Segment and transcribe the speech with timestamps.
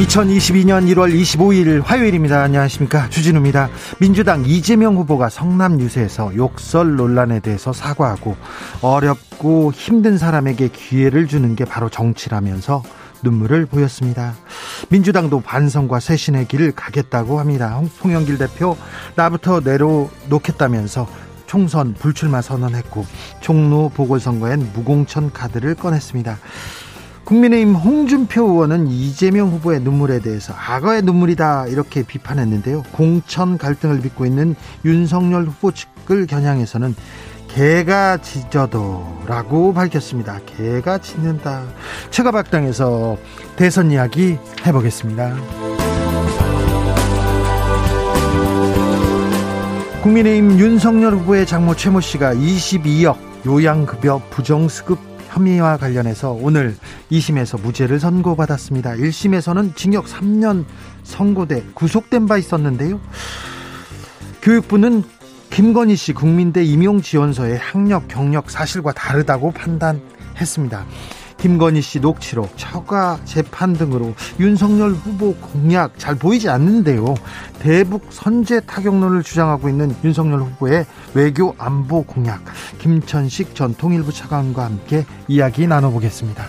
[0.00, 2.42] 2022년 1월 25일 화요일입니다.
[2.42, 3.10] 안녕하십니까.
[3.10, 3.68] 주진우입니다.
[3.98, 8.34] 민주당 이재명 후보가 성남 유세에서 욕설 논란에 대해서 사과하고
[8.80, 12.82] 어렵고 힘든 사람에게 기회를 주는 게 바로 정치라면서
[13.22, 14.34] 눈물을 보였습니다.
[14.88, 17.82] 민주당도 반성과 쇄신의 길을 가겠다고 합니다.
[18.02, 18.78] 홍영길 대표
[19.16, 21.06] 나부터 내려놓겠다면서
[21.44, 23.04] 총선 불출마 선언했고
[23.40, 26.38] 종로 보궐선거엔 무공천 카드를 꺼냈습니다.
[27.30, 32.82] 국민의힘 홍준표 의원은 이재명 후보의 눈물에 대해서 악어의 눈물이다 이렇게 비판했는데요.
[32.90, 36.96] 공천 갈등을 빚고 있는 윤석열 후보 측을 겨냥해서는
[37.46, 40.40] 개가 짖어도라고 밝혔습니다.
[40.44, 41.66] 개가 짖는다.
[42.10, 43.16] 최가박당에서
[43.54, 44.36] 대선 이야기
[44.66, 45.36] 해보겠습니다.
[50.02, 56.76] 국민의힘 윤석열 후보의 장모 최모 씨가 22억 요양급여 부정수급 혐의와 관련해서 오늘
[57.12, 58.92] 2심에서 무죄를 선고받았습니다.
[58.92, 60.64] 1심에서는 징역 3년
[61.04, 63.00] 선고돼 구속된 바 있었는데요.
[64.42, 65.04] 교육부는
[65.50, 70.84] 김건희 씨 국민대 임용지원서의 학력 경력 사실과 다르다고 판단했습니다.
[71.40, 77.14] 김건희 씨 녹취록, 처가 재판 등으로 윤석열 후보 공약 잘 보이지 않는데요.
[77.60, 82.42] 대북 선제 타격론을 주장하고 있는 윤석열 후보의 외교 안보 공약,
[82.78, 86.44] 김천식 전 통일부 차관과 함께 이야기 나눠보겠습니다.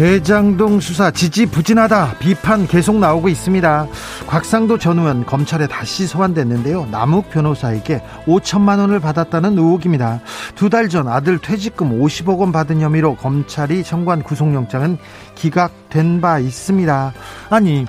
[0.00, 3.86] 대장동 수사 지지부진하다 비판 계속 나오고 있습니다.
[4.26, 6.86] 곽상도 전 의원 검찰에 다시 소환됐는데요.
[6.90, 10.20] 남욱 변호사에게 5천만 원을 받았다는 의혹입니다.
[10.54, 14.96] 두 달 전 아들 퇴직금 50억 원 받은 혐의로 검찰이 청구한 구속영장은
[15.34, 17.12] 기각된 바 있습니다.
[17.50, 17.84] 아니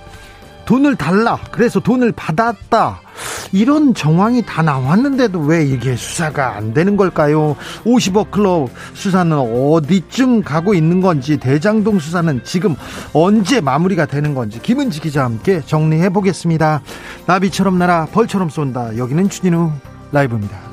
[0.66, 3.00] 돈을 달라 그래서 돈을 받았다
[3.52, 7.56] 이런 정황이 다 나왔는데도 왜 이게 수사가 안 되는 걸까요?
[7.86, 12.76] 50억 클럽 수사는 어디쯤 가고 있는 건지 대장동 수사는 지금
[13.14, 16.82] 언제 마무리가 되는 건지 김은지 기자와 함께 정리해 보겠습니다.
[17.26, 18.98] 나비처럼 날아 벌처럼 쏜다.
[18.98, 19.72] 여기는 추진우
[20.12, 20.71] 라이브입니다.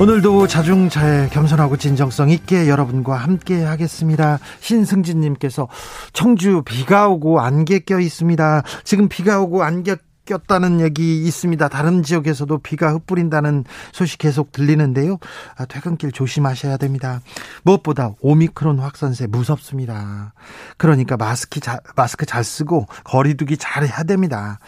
[0.00, 4.38] 오늘도 자중차에 겸손하고 진정성 있게 여러분과 함께 하겠습니다.
[4.60, 5.68] 신승진님께서
[6.14, 8.62] 청주 비가 오고 안개 껴 있습니다.
[8.82, 11.68] 지금 비가 오고 안개 꼈다는 얘기 있습니다.
[11.68, 15.18] 다른 지역에서도 비가 흩뿌린다는 소식 계속 들리는데요.
[15.58, 17.20] 아, 퇴근길 조심하셔야 됩니다.
[17.64, 20.32] 무엇보다 오미크론 확산세 무섭습니다.
[20.78, 24.60] 그러니까 마스크 자, 마스크 잘 쓰고 거리두기 잘 해야 됩니다.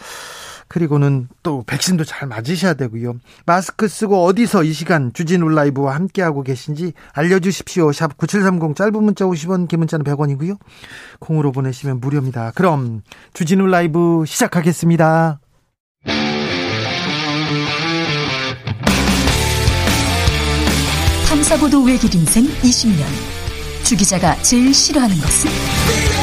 [0.67, 3.15] 그리고는 또 백신도 잘 맞으셔야 되고요.
[3.45, 7.91] 마스크 쓰고 어디서 이 시간 주진우 라이브와 함께하고 계신지 알려주십시오.
[7.91, 10.57] 샵 9730 짧은 문자 50원 긴 문자는 100원이고요.
[11.19, 12.51] 콩으로 보내시면 무료입니다.
[12.55, 13.01] 그럼
[13.33, 15.39] 주진우 라이브 시작하겠습니다.
[21.27, 23.03] 탐사보도 외길 인생 20년
[23.83, 26.22] 주 기자가 제일 싫어하는 것은?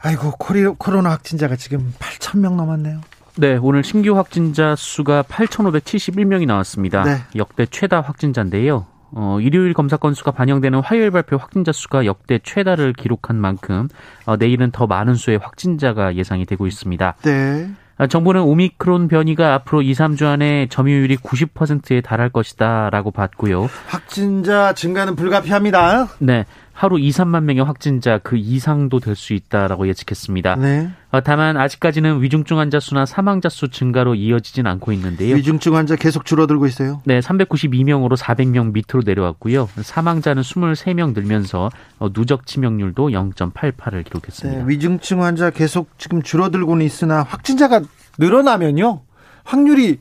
[0.00, 0.32] 아이고
[0.78, 3.00] 코로나 확진자가 지금 8천 명 넘었네요.
[3.38, 7.02] 네, 오늘 신규 확진자 수가 8,571명이 나왔습니다.
[7.02, 7.18] 네.
[7.34, 8.86] 역대 최다 확진자인데요.
[9.12, 13.88] 어, 일요일 검사 건수가 반영되는 화요일 발표 확진자 수가 역대 최다를 기록한 만큼
[14.24, 17.16] 어, 내일은 더 많은 수의 확진자가 예상이 되고 있습니다.
[17.22, 17.70] 네.
[17.98, 23.70] 아, 정부는 오미크론 변이가 앞으로 2, 3주 안에 점유율이 90%에 달할 것이다라고 봤고요.
[23.86, 26.08] 확진자 증가는 불가피합니다.
[26.18, 26.44] 네.
[26.78, 30.56] 하루 2, 3만 명의 확진자 그 이상도 될 수 있다라고 예측했습니다.
[30.56, 30.90] 네.
[31.10, 35.34] 어, 다만 아직까지는 위중증 환자 수나 사망자 수 증가로 이어지진 않고 있는데요.
[35.36, 37.00] 위중증 환자 계속 줄어들고 있어요?
[37.06, 39.70] 네, 392명으로 400명 밑으로 내려왔고요.
[39.80, 44.62] 사망자는 23명 늘면서 어, 누적 치명률도 0.88을 기록했습니다.
[44.64, 47.80] 네, 위중증 환자 계속 지금 줄어들고는 있으나 확진자가
[48.18, 49.00] 늘어나면요.
[49.44, 49.98] 확률이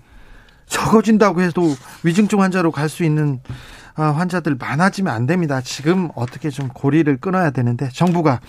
[0.67, 1.73] 적어진다고 해도
[2.03, 5.61] 위중증 환자로 갈 수 있는 아, 환자들 많아지면 안 됩니다.
[5.61, 8.39] 지금 어떻게 좀 고리를 끊어야 되는데 정부가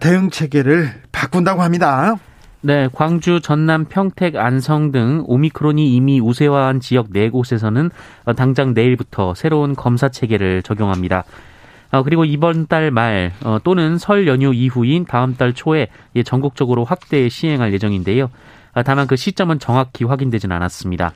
[0.00, 2.16] 대응 체계를 바꾼다고 합니다.
[2.60, 7.90] 네, 광주, 전남, 평택, 안성 등 오미크론이 이미 우세화한 지역 네 곳에서는
[8.36, 11.24] 당장 내일부터 새로운 검사 체계를 적용합니다.
[11.90, 15.88] 어, 그리고 이번 달말 어, 또는 설 연휴 이후인 다음 달 초에
[16.24, 18.28] 전국적으로 확대 시행할 예정인데요.
[18.74, 21.12] 아, 다만 그 시점은 정확히 확인되진 않았습니다.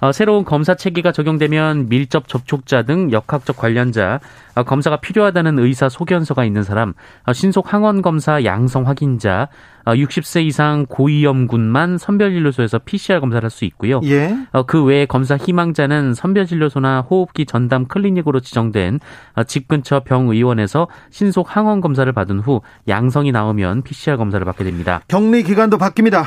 [0.00, 4.20] 어, 새로운 검사 체계가 적용되면 밀접 접촉자 등 역학적 관련자,
[4.54, 6.92] 어, 검사가 필요하다는 의사 소견서가 있는 사람,
[7.24, 9.48] 어, 신속 항원 검사 양성 확인자,
[9.86, 14.00] 60세 이상 고위험군만 선별진료소에서 PCR 검사를 할 수 있고요.
[14.02, 14.36] 예.
[14.66, 18.98] 그 외에 검사 희망자는 선별진료소나 호흡기 전담 클리닉으로 지정된
[19.46, 25.02] 집 근처 병의원에서 신속 항원 검사를 받은 후 양성이 나오면 PCR 검사를 받게 됩니다.
[25.06, 26.24] 격리 기간도 바뀝니다.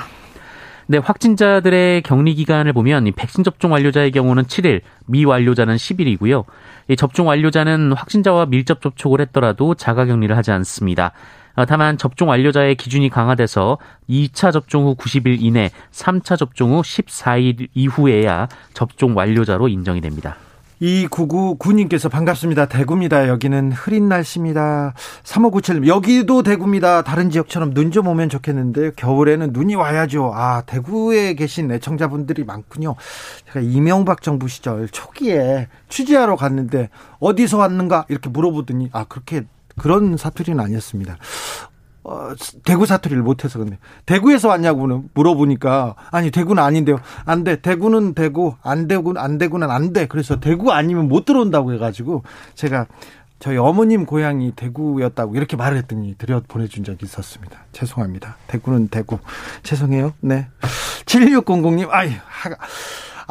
[0.91, 6.45] 네, 확진자들의 격리 기간을 보면 이 백신 접종 완료자의 경우는 7일, 미완료자는 10일이고요.
[6.87, 11.11] 이 접종 완료자는 확진자와 밀접 접촉을 했더라도 자가 격리를 하지 않습니다.
[11.53, 13.77] 어, 다만 접종 완료자의 기준이 강화돼서
[14.09, 20.37] 2차 접종 후 90일 이내, 3차 접종 후 14일 이후에야 접종 완료자로 인정이 됩니다.
[20.81, 22.67] 2999님께서 반갑습니다.
[22.67, 23.27] 대구입니다.
[23.27, 24.93] 여기는 흐린 날씨입니다.
[25.23, 27.01] 3597님, 여기도 대구입니다.
[27.03, 30.31] 다른 지역처럼 눈 좀 오면 좋겠는데, 겨울에는 눈이 와야죠.
[30.35, 32.95] 아, 대구에 계신 애청자분들이 많군요.
[33.47, 36.89] 제가 이명박 정부 시절 초기에 취재하러 갔는데,
[37.19, 38.05] 어디서 왔는가?
[38.09, 39.41] 이렇게 물어보더니, 아, 그렇게,
[39.79, 41.17] 그런 사투리는 아니었습니다.
[42.09, 42.33] 어,
[42.65, 43.77] 대구 사투리를 못해서 근데
[44.07, 46.99] 대구에서 왔냐고 물어보니까 아니 대구는 아닌데요.
[47.25, 47.57] 안 돼.
[47.61, 50.07] 대구는 대구, 안 대구 안 대구는 안 돼.
[50.07, 52.23] 그래서 대구 아니면 못 들어온다고 해가지고
[52.55, 52.87] 제가
[53.37, 57.59] 저희 어머님 고향이 대구였다고 이렇게 말을 했더니 들여 보내준 적이 있었습니다.
[57.73, 58.37] 죄송합니다.
[58.47, 59.19] 대구는 대구.
[59.61, 60.13] 죄송해요.
[60.19, 60.47] 네.
[61.05, 62.57] 7600님, 아이, 하가.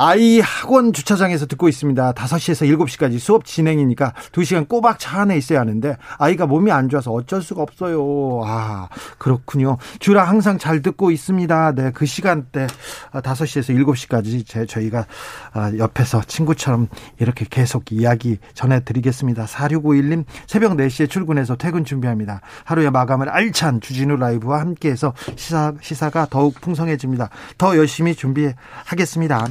[0.01, 2.13] 아이 학원 주차장에서 듣고 있습니다.
[2.13, 7.43] 5시에서 7시까지 수업 진행이니까 2시간 꼬박 차 안에 있어야 하는데 아이가 몸이 안 좋아서 어쩔
[7.43, 8.41] 수가 없어요.
[8.45, 9.77] 아, 그렇군요.
[9.99, 11.73] 주라 항상 잘 듣고 있습니다.
[11.73, 12.69] 네, 그 시간대
[13.11, 15.07] 5시에서 7시까지 제 저희가
[15.53, 16.87] 아, 옆에서 친구처럼
[17.19, 19.47] 이렇게 계속 이야기 전해 드리겠습니다.
[19.47, 22.41] 4651님 새벽 4시에 출근해서 퇴근 준비합니다.
[22.63, 27.31] 하루의 마감을 알찬 주진우 라이브와 함께해서 시사 시사가 더욱 풍성해집니다.
[27.59, 29.49] 더 열심히 준비하겠습니다.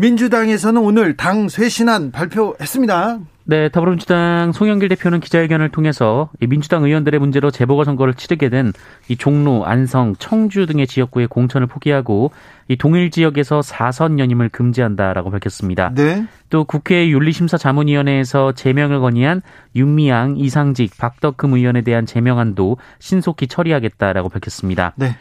[0.00, 3.18] 민주당에서는 오늘 당 쇄신안 발표했습니다.
[3.44, 8.72] 네, 더불어민주당 송영길 대표는 기자회견을 통해서 민주당 의원들의 문제로 재보궐선거를 치르게 된
[9.10, 12.30] 이 종로, 안성, 청주 등의 지역구의 공천을 포기하고
[12.68, 15.90] 이 동일 지역에서 사선 연임을 금지한다라고 밝혔습니다.
[15.94, 16.26] 네.
[16.48, 19.42] 또 국회 윤리심사 자문위원회에서 제명을 건의한
[19.74, 24.92] 윤미향, 이상직, 박덕금 의원에 대한 제명안도 신속히 처리하겠다라고 밝혔습니다.
[24.94, 25.16] 네.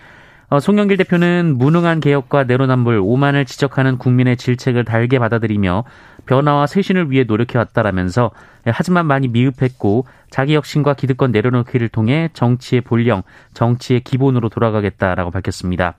[0.52, 5.84] 어, 송영길 대표는 무능한 개혁과 내로남불, 오만을 지적하는 국민의 질책을 달게 받아들이며
[6.26, 8.32] 변화와 쇄신을 위해 노력해왔다라면서
[8.66, 13.22] 하지만 많이 미흡했고 자기 혁신과 기득권 내려놓기를 통해 정치의 본령,
[13.54, 15.96] 정치의 기본으로 돌아가겠다라고 밝혔습니다.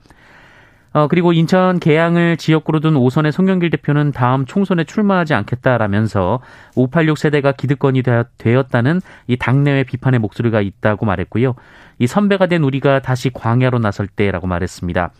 [0.93, 6.41] 어, 그리고 인천 계양을 지역구로 둔 오선의 송영길 대표는 다음 총선에 출마하지 않겠다라면서
[6.75, 8.03] 586 세대가 기득권이
[8.37, 11.55] 되었다는 이 당내외 비판의 목소리가 있다고 말했고요.
[12.01, 15.11] 이 선배가 된 우리가 다시 광야로 나설 때라고 말했습니다.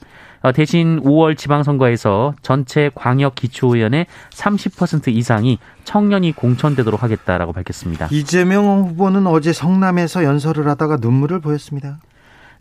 [0.41, 8.07] 어, 대신 5월 지방선거에서 전체 광역 기초의원의 30% 이상이 청년이 공천되도록 하겠다라고 밝혔습니다.
[8.09, 11.99] 이재명 후보는 어제 성남에서 연설을 하다가 눈물을 보였습니다.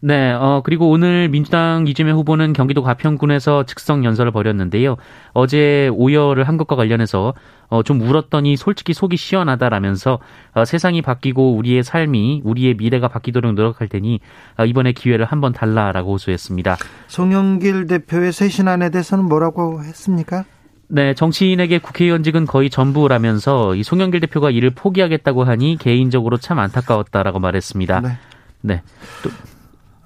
[0.02, 4.96] 네, 어, 그리고 오늘 민주당 이재명 후보는 경기도 가평군에서 즉석 연설을 벌였는데요.
[5.34, 7.34] 어제 오열을 한 것과 관련해서
[7.68, 10.18] 어, 좀 울었더니 솔직히 속이 시원하다라면서
[10.54, 14.20] 어, 세상이 바뀌고 우리의 삶이 우리의 미래가 바뀌도록 노력할 테니
[14.58, 16.78] 어, 이번에 기회를 한번 달라라고 호소했습니다.
[17.08, 20.44] 송영길 대표의 쇄신안에 대해서는 뭐라고 했습니까?
[20.88, 28.00] 네, 정치인에게 국회의원직은 거의 전부라면서 이 송영길 대표가 이를 포기하겠다고 하니 개인적으로 참 안타까웠다라고 말했습니다.
[28.00, 28.18] 네.
[28.62, 28.82] 네.
[29.22, 29.30] 또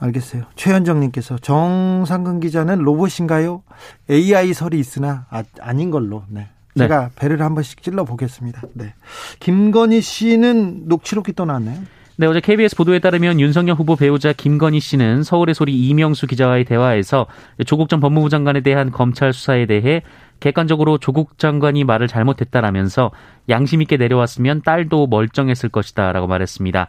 [0.04, 0.44] 알겠어요.
[0.56, 3.62] 최현정님께서 정상근 기자는 로봇인가요?
[4.10, 6.24] AI 설이 있으나 아, 아닌 걸로.
[6.28, 6.48] 네.
[6.74, 6.84] 네.
[6.84, 7.10] 제가 네.
[7.16, 8.62] 배를 한 번씩 찔러 보겠습니다.
[8.74, 8.94] 네.
[9.40, 11.78] 김건희 씨는 녹취록이 떠났네요.
[12.16, 17.26] 네, 어제 KBS 보도에 따르면 윤석열 후보 배우자 김건희 씨는 서울의 소리 이명수 기자와의 대화에서
[17.66, 20.02] 조국 전 법무부 장관에 대한 검찰 수사에 대해
[20.38, 23.10] 객관적으로 조국 장관이 말을 잘못했다라면서
[23.48, 26.88] 양심 있게 내려왔으면 딸도 멀쩡했을 것이다라고 말했습니다.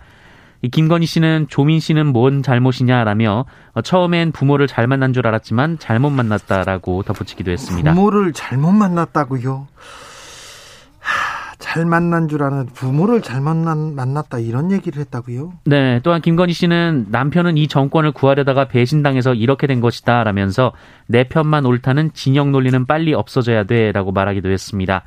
[0.61, 3.45] 이 김건희 씨는 조민 씨는 뭔 잘못이냐라며
[3.83, 7.93] 처음엔 부모를 잘 만난 줄 알았지만 잘못 만났다라고 덧붙이기도 했습니다.
[7.93, 9.67] 부모를 잘못 만났다고요?
[11.59, 15.53] 잘 만난 줄 아는 부모를 잘 만난, 만났다 이런 얘기를 했다고요?
[15.65, 15.99] 네.
[16.03, 20.73] 또한 김건희 씨는 남편은 이 정권을 구하려다가 배신당해서 이렇게 된 것이다 라면서
[21.07, 25.03] 내 편만 옳다는 진영 논리는 빨리 없어져야 돼라고 말하기도 했습니다.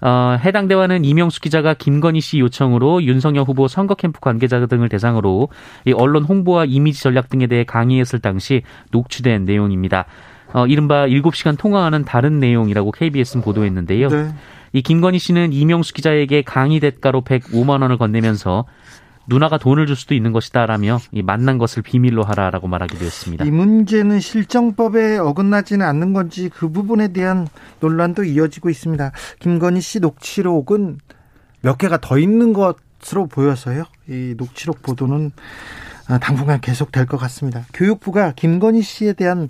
[0.00, 5.48] 어, 해당 대화는 이명수 기자가 김건희 씨 요청으로 윤석열 후보 선거 캠프 관계자 등을 대상으로
[5.86, 8.62] 이 언론 홍보와 이미지 전략 등에 대해 강의했을 당시
[8.92, 10.06] 녹취된 내용입니다.
[10.52, 14.08] 어, 이른바 7시간 통화하는 다른 내용이라고 KBS는 보도했는데요.
[14.08, 14.28] 네.
[14.72, 18.66] 이 김건희 씨는 이명수 기자에게 강의 대가로 105만 원을 건네면서
[19.28, 23.44] 누나가 돈을 줄 수도 있는 것이다라며 이 만난 것을 비밀로 하라라고 말하기도 했습니다.
[23.44, 27.46] 이 문제는 실정법에 어긋나지는 않는 건지 그 부분에 대한
[27.80, 29.12] 논란도 이어지고 있습니다.
[29.38, 30.98] 김건희 씨 녹취록은
[31.60, 33.84] 몇 개가 더 있는 것으로 보여서요.
[34.08, 35.32] 이 녹취록 보도는
[36.20, 37.64] 당분간 계속 될 것 같습니다.
[37.74, 39.48] 교육부가 김건희 씨에 대한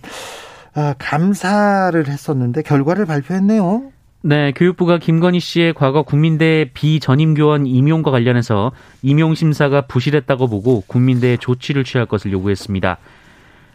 [0.75, 3.93] 아, 감사를 했었는데 결과를 발표했네요.
[4.21, 11.37] 네, 교육부가 김건희 씨의 과거 국민대 비전임 교원 임용과 관련해서 임용 심사가 부실했다고 보고 국민대에
[11.37, 12.99] 조치를 취할 것을 요구했습니다.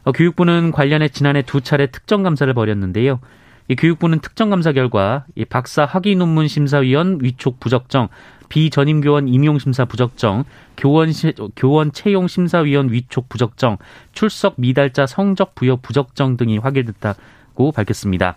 [0.04, 3.22] 어, 교육부는 관련해 지난해 두 차례 특정 감사를 벌였는데요.
[3.70, 8.10] 이 교육부는 특정 감사 결과 이 박사 학위 논문 심사위원 위촉 부적정,
[8.50, 10.44] 비전임 교원 임용 심사 부적정,
[10.76, 13.78] 교원 시, 교원 채용 심사위원 위촉 부적정,
[14.12, 18.36] 출석 미달자 성적 부여 부적정 등이 확인됐다고 밝혔습니다.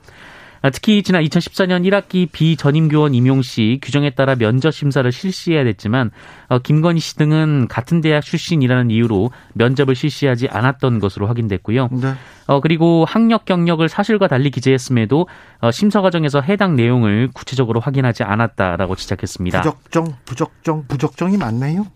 [0.67, 6.11] 아, 특히 지난 2014년 1학기 비전임 교원 임용 시 규정에 따라 면접 심사를 실시해야 됐지만
[6.49, 11.89] 어, 김건희 씨 등은 같은 대학 출신이라는 이유로 면접을 실시하지 않았던 것으로 확인됐고요.
[11.93, 12.15] 네.
[12.49, 15.29] 어, 그리고 학력 경력을 사실과 달리 기재했음에도
[15.61, 19.61] 어, 심사 과정에서 해당 내용을 구체적으로 확인하지 않았다라고 지적했습니다.
[19.61, 21.87] 부적정, 부적정, 부적정이 맞나요?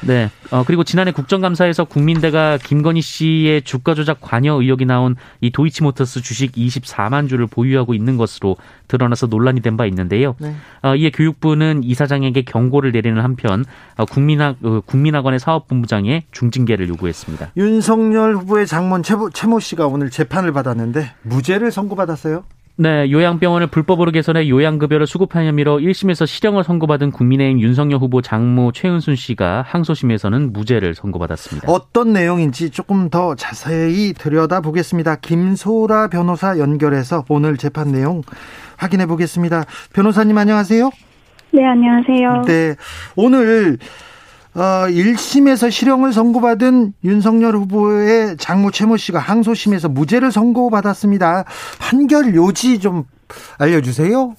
[0.00, 0.30] 네.
[0.50, 6.52] 어, 그리고 지난해 국정감사에서 국민대가 김건희 씨의 주가 조작 관여 의혹이 나온 이 도이치모터스 주식
[6.52, 8.56] 24만 주를 보유하고 있는 것으로
[8.88, 10.34] 드러나서 논란이 된 바 있는데요.
[10.40, 10.54] 네.
[10.82, 13.64] 어, 이에 교육부는 이사장에게 경고를 내리는 한편
[13.96, 17.52] 어, 국민학 어, 국민학원의 사업본부장에 중징계를 요구했습니다.
[17.56, 22.42] 윤석열 후보의 장모 최모, 최모 씨가 오늘 재판을 받았는데 무죄를 선고받았어요.
[22.80, 29.16] 네, 요양병원을 불법으로 개선해 요양급여를 수급한 혐의로 1심에서 실형을 선고받은 국민의힘 윤석열 후보 장모 최은순
[29.16, 31.68] 씨가 항소심에서는 무죄를 선고받았습니다.
[31.68, 35.16] 어떤 내용인지 조금 더 자세히 들여다보겠습니다.
[35.16, 38.22] 김소라 변호사 연결해서 오늘 재판 내용
[38.76, 39.64] 확인해 보겠습니다.
[39.92, 40.90] 변호사님 안녕하세요.
[41.50, 42.42] 네, 안녕하세요.
[42.46, 42.76] 네,
[43.16, 43.78] 오늘
[44.58, 51.44] 어, 1심에서 실형을 선고받은 윤석열 후보의 장모 최모 씨가 항소심에서 무죄를 선고받았습니다.
[51.80, 53.04] 판결 요지 좀
[53.60, 54.34] 알려주세요.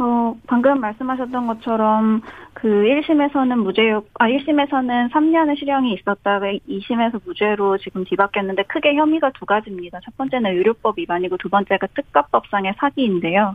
[0.00, 2.22] 어, 방금 말씀하셨던 것처럼
[2.54, 3.82] 그 1심에서는 무죄,
[4.14, 9.98] 아, 1심에서는 3년의 실형이 있었다가 2심에서 무죄로 지금 뒤바뀌었는데 크게 혐의가 두 가지입니다.
[10.02, 13.54] 첫 번째는 의료법 위반이고 두 번째가 특가법상의 사기인데요.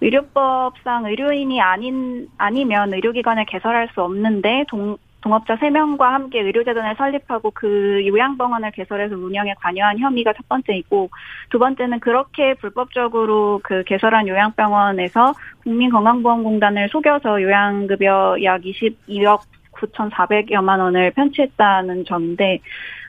[0.00, 8.04] 의료법상 의료인이 아닌, 아니면 의료기관을 개설할 수 없는데 동, 동업자 3명과 함께 의료재단을 설립하고 그
[8.06, 11.10] 요양병원을 개설해서 운영에 관여한 혐의가 첫 번째이고
[11.50, 19.40] 두 번째는 그렇게 불법적으로 그 개설한 요양병원에서 국민건강보험공단을 속여서 요양급여 약 22억
[19.72, 22.60] 9,400여만 원을 편취했다는 점인데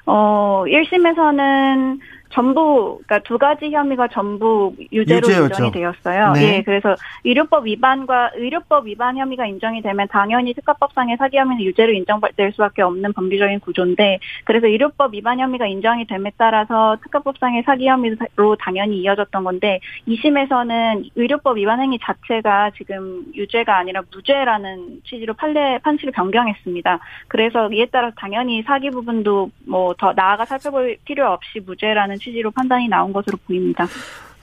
[0.06, 2.00] 어 1심에서는
[2.34, 5.44] 전부 그러니까 두 가지 혐의가 전부 유죄로 유죄였죠.
[5.46, 6.34] 인정이 되었어요.
[6.34, 6.58] 네.
[6.58, 12.52] 예, 그래서 의료법 위반과 의료법 위반 혐의가 인정이 되면 당연히 특가법상의 사기 혐의는 유죄로 인정될
[12.52, 18.98] 수밖에 없는 법리적인 구조인데 그래서 의료법 위반 혐의가 인정이 됨에 따라서 특가법상의 사기 혐의로 당연히
[19.02, 27.00] 이어졌던 건데 2심에서는 의료법 위반 행위 자체가 지금 유죄가 아니라 무죄라는 취지로 판례 판시를 변경했습니다.
[27.28, 32.88] 그래서 이에 따라 당연히 사기 부분도 뭐 더 나아가 살펴볼 필요 없이 무죄라는 취지로 판단이
[32.88, 33.88] 나온 것으로 보입니다.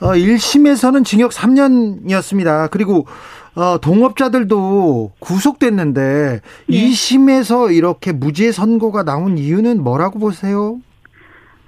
[0.00, 2.70] 어, 1심에서는 징역 3년이었습니다.
[2.70, 3.06] 그리고
[3.54, 6.76] 어, 동업자들도 구속됐는데 네.
[6.76, 10.78] 2심에서 이렇게 무죄 선고가 나온 이유는 뭐라고 보세요?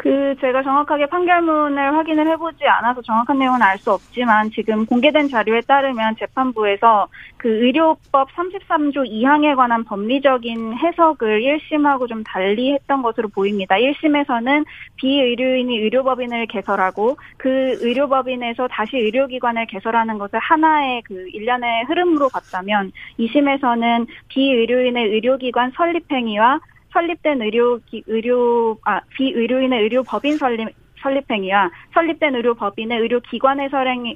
[0.02, 5.60] 그 제가 정확하게 판결문을 확인을 해보지 않아서 정확한 내용은 알 수 없지만 지금 공개된 자료에
[5.62, 13.76] 따르면 재판부에서 그 의료법 33조 2항에 관한 법리적인 해석을 1심하고 좀 달리 했던 것으로 보입니다.
[13.76, 14.64] 1심에서는
[14.96, 24.06] 비의료인이 의료법인을 개설하고 그 의료법인에서 다시 의료기관을 개설하는 것을 하나의 그 일련의 흐름으로 봤다면 2심에서는
[24.28, 26.60] 비의료인의 의료기관 설립 행위와
[26.92, 30.68] 설립된 의료 의료 아 비의료인의 의료 법인 설립
[31.02, 34.14] 설립행위와 설립된 의료법인의 의료기관의 설행위,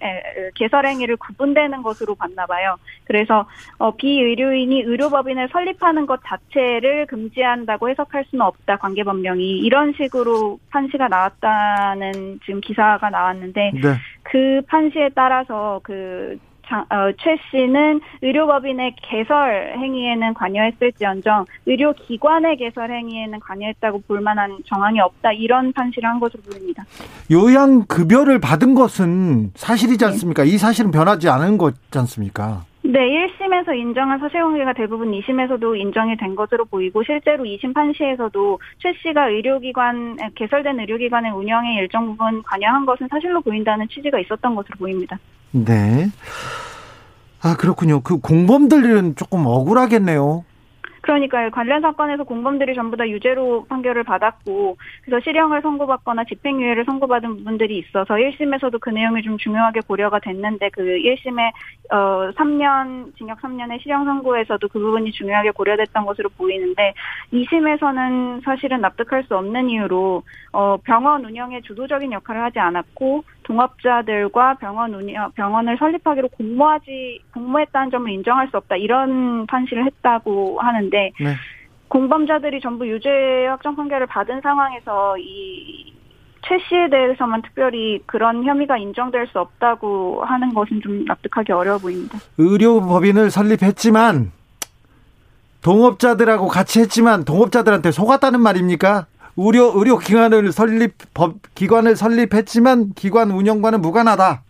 [0.54, 2.76] 개설행위를 구분되는 것으로 봤나 봐요.
[3.04, 3.46] 그래서
[3.78, 8.76] 어, 비의료인이 의료법인을 설립하는 것 자체를 금지한다고 해석할 수는 없다.
[8.76, 13.94] 관계법령이 이런 식으로 판시가 나왔다는 지금 기사가 나왔는데 네.
[14.22, 16.38] 그 판시에 따라서 그
[16.74, 25.32] 어, 최 씨는 의료법인의 개설 행위에는 관여했을지언정 의료기관의 개설 행위에는 관여했다고 볼 만한 정황이 없다
[25.32, 26.84] 이런 판시를 한 것으로 보입니다.
[27.30, 30.06] 요양급여를 받은 것은 사실이지 네.
[30.06, 30.44] 않습니까?
[30.44, 30.50] 네.
[30.50, 32.64] 이 사실은 변하지 않은 거지 않습니까?
[32.88, 39.28] 네, 1심에서 인정한 사실관계가 대부분 2심에서도 인정이 된 것으로 보이고 실제로 2심 판시에서도 최 씨가
[39.28, 45.18] 의료기관 개설된 의료기관의 운영에 일정 부분 관여한 것은 사실로 보인다는 취지가 있었던 것으로 보입니다.
[45.50, 46.06] 네.
[47.42, 48.02] 아, 그렇군요.
[48.02, 50.44] 그 공범들은 조금 억울하겠네요.
[51.06, 57.78] 그러니까 관련 사건에서 공범들이 전부 다 유죄로 판결을 받았고 그래서 실형을 선고받거나 집행유예를 선고받은 부분들이
[57.78, 61.52] 있어서 1심에서도 그 내용이 좀 중요하게 고려가 됐는데 그 1심에
[61.92, 66.92] 어 3년 징역 3년의 실형 선고에서도 그 부분이 중요하게 고려됐던 것으로 보이는데
[67.32, 74.94] 2심에서는 사실은 납득할 수 없는 이유로 어 병원 운영에 주도적인 역할을 하지 않았고 동업자들과 병원
[74.94, 81.34] 운영 병원을 설립하기로 공모하지 공모했다는 점을 인정할 수 없다 이런 판시를 했다고 하는데 네.
[81.88, 85.96] 공범자들이 전부 유죄 확정 판결을 받은 상황에서 이
[86.48, 92.18] 최 씨에 대해서만 특별히 그런 혐의가 인정될 수 없다고 하는 것은 좀 납득하기 어려워 보입니다.
[92.38, 94.30] 의료법인을 설립했지만
[95.62, 99.06] 동업자들하고 같이 했지만 동업자들한테 속았다는 말입니까?
[99.36, 104.42] 의료 의료 기관을 설립 법 기관을 설립했지만 기관 운영과는 무관하다.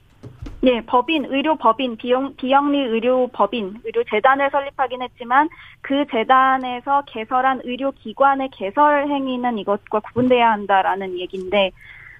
[0.63, 5.49] 네, 법인, 의료법인, 비용, 비영리 의료법인, 의료재단을 설립하긴 했지만
[5.81, 11.73] 그 재단에서 개설한 의료기관의 개설 행위는 이것과 구분돼야 한다라는 얘기인데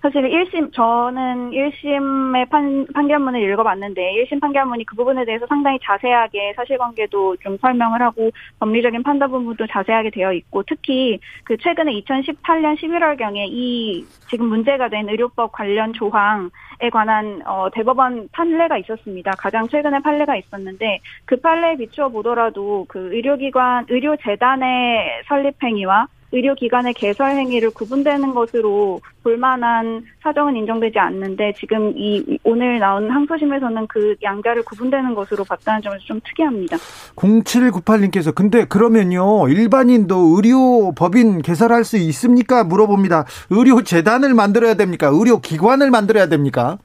[0.03, 7.37] 사실 1심, 저는 1심의 판, 판결문을 읽어봤는데 1심 판결문이 그 부분에 대해서 상당히 자세하게 사실관계도
[7.37, 14.05] 좀 설명을 하고 법리적인 판단 부분도 자세하게 되어 있고 특히 그 최근에 2018년 11월경에 이
[14.29, 19.31] 지금 문제가 된 의료법 관련 조항 에 관한 어, 대법원 판례가 있었습니다.
[19.39, 27.31] 가장 최근에 판례가 있었는데 그 판례에 비추어 보더라도 그 의료기관, 의료재단의 설립 행위와 의료기관의 개설
[27.31, 35.15] 행위를 구분되는 것으로 볼만한 사정은 인정되지 않는데 지금 이 오늘 나온 항소심에서는 그 양자를 구분되는
[35.15, 36.77] 것으로 봤다는 점에서 좀 특이합니다.
[37.17, 43.25] 0798님께서 근데 그러면요 일반인도 의료 법인 개설할 수 있습니까 물어봅니다.
[43.51, 45.09] 의료 재단을 만들어야 됩니까?
[45.13, 46.79] 의료 기관을 만들어야 됩니까?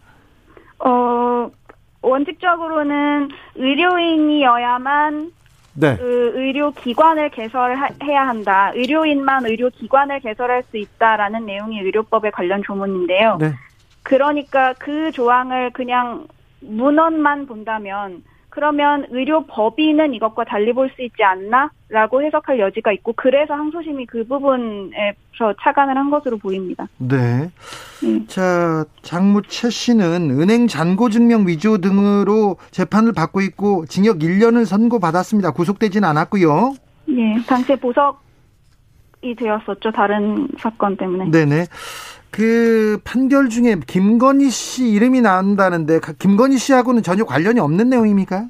[0.79, 1.49] 어
[2.01, 5.31] 원칙적으로는 의료인이어야만
[5.73, 5.95] 네.
[5.97, 8.71] 그 의료기관을 개설해야 한다.
[8.75, 13.37] 의료인만 의료기관을 개설할 수 있다라는 내용이 의료법에 관련 조문인데요.
[13.39, 13.53] 네.
[14.03, 16.27] 그러니까 그 조항을 그냥
[16.61, 23.53] 문헌만 본다면 그러면 의료 법인은 이것과 달리 볼 수 있지 않나라고 해석할 여지가 있고 그래서
[23.53, 26.87] 항소심이 그 부분에서 차관을 한 것으로 보입니다.
[26.97, 27.49] 네.
[28.03, 28.25] 네.
[28.27, 35.51] 자, 장무 최 씨는 은행 잔고 증명 위조 등으로 재판을 받고 있고 징역 1년을 선고받았습니다.
[35.51, 36.73] 구속되지는 않았고요.
[37.07, 39.91] 네, 당시에 보석이 되었었죠.
[39.91, 41.31] 다른 사건 때문에.
[41.31, 41.65] 네네.
[42.31, 48.45] 그 판결 중에 김건희 씨 이름이 나온다는데 김건희 씨하고는 전혀 관련이 없는 내용입니까?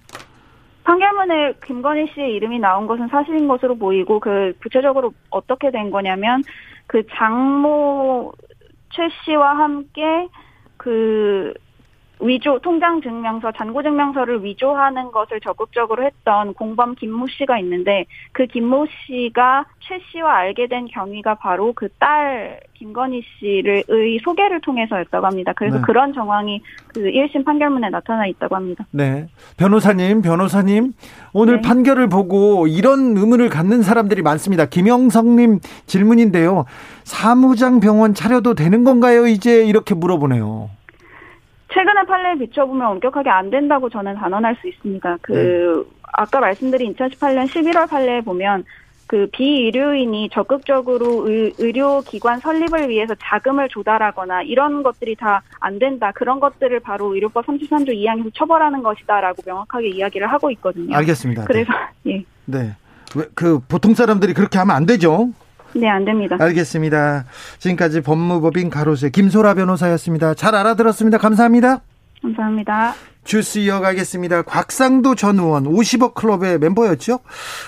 [0.83, 6.43] 판결문에 김건희 씨의 이름이 나온 것은 사실인 것으로 보이고 그 구체적으로 어떻게 된 거냐면
[6.87, 8.33] 그 장모
[8.91, 10.27] 최 씨와 함께
[10.77, 11.53] 그
[12.21, 18.85] 위조 통장 증명서, 잔고 증명서를 위조하는 것을 적극적으로 했던 공범 김모 씨가 있는데 그 김모
[18.85, 25.53] 씨가 최 씨와 알게 된 경위가 바로 그 딸 김건희 씨를 의 소개를 통해서였다고 합니다.
[25.55, 25.83] 그래서 네.
[25.85, 28.87] 그런 정황이 그 1심 판결문에 나타나 있다고 합니다.
[28.89, 29.27] 네.
[29.57, 30.93] 변호사님, 변호사님,
[31.31, 31.61] 오늘 네.
[31.61, 34.65] 판결을 보고 이런 의문을 갖는 사람들이 많습니다.
[34.65, 36.65] 김영성 님 질문인데요.
[37.03, 39.27] 사무장 병원 차려도 되는 건가요?
[39.27, 40.69] 이제 이렇게 물어보네요.
[41.73, 45.17] 최근의 판례에 비춰보면 엄격하게 안 된다고 저는 단언할 수 있습니다.
[45.21, 45.95] 그 네.
[46.13, 48.65] 아까 말씀드린 2018년 11월 판례에 보면
[49.07, 56.11] 그 비의료인이 적극적으로 의, 료기관 설립을 위해서 자금을 조달하거나 이런 것들이 다 안 된다.
[56.13, 60.95] 그런 것들을 바로 의료법 33조 2항에서 처벌하는 것이다라고 명확하게 이야기를 하고 있거든요.
[60.97, 61.45] 알겠습니다.
[61.45, 61.71] 그래서
[62.03, 62.11] 네.
[62.13, 62.25] 예.
[62.45, 62.75] 네.
[63.35, 65.29] 그 보통 사람들이 그렇게 하면 안 되죠.
[65.73, 66.37] 네, 안 됩니다.
[66.39, 67.25] 알겠습니다.
[67.59, 70.33] 지금까지 법무법인 가로세 김소라 변호사였습니다.
[70.33, 71.17] 잘 알아들었습니다.
[71.17, 71.81] 감사합니다.
[72.21, 72.93] 감사합니다.
[73.23, 74.41] 주스 이어가겠습니다.
[74.43, 77.19] 곽상도 전 의원 50억 클럽의 멤버였죠?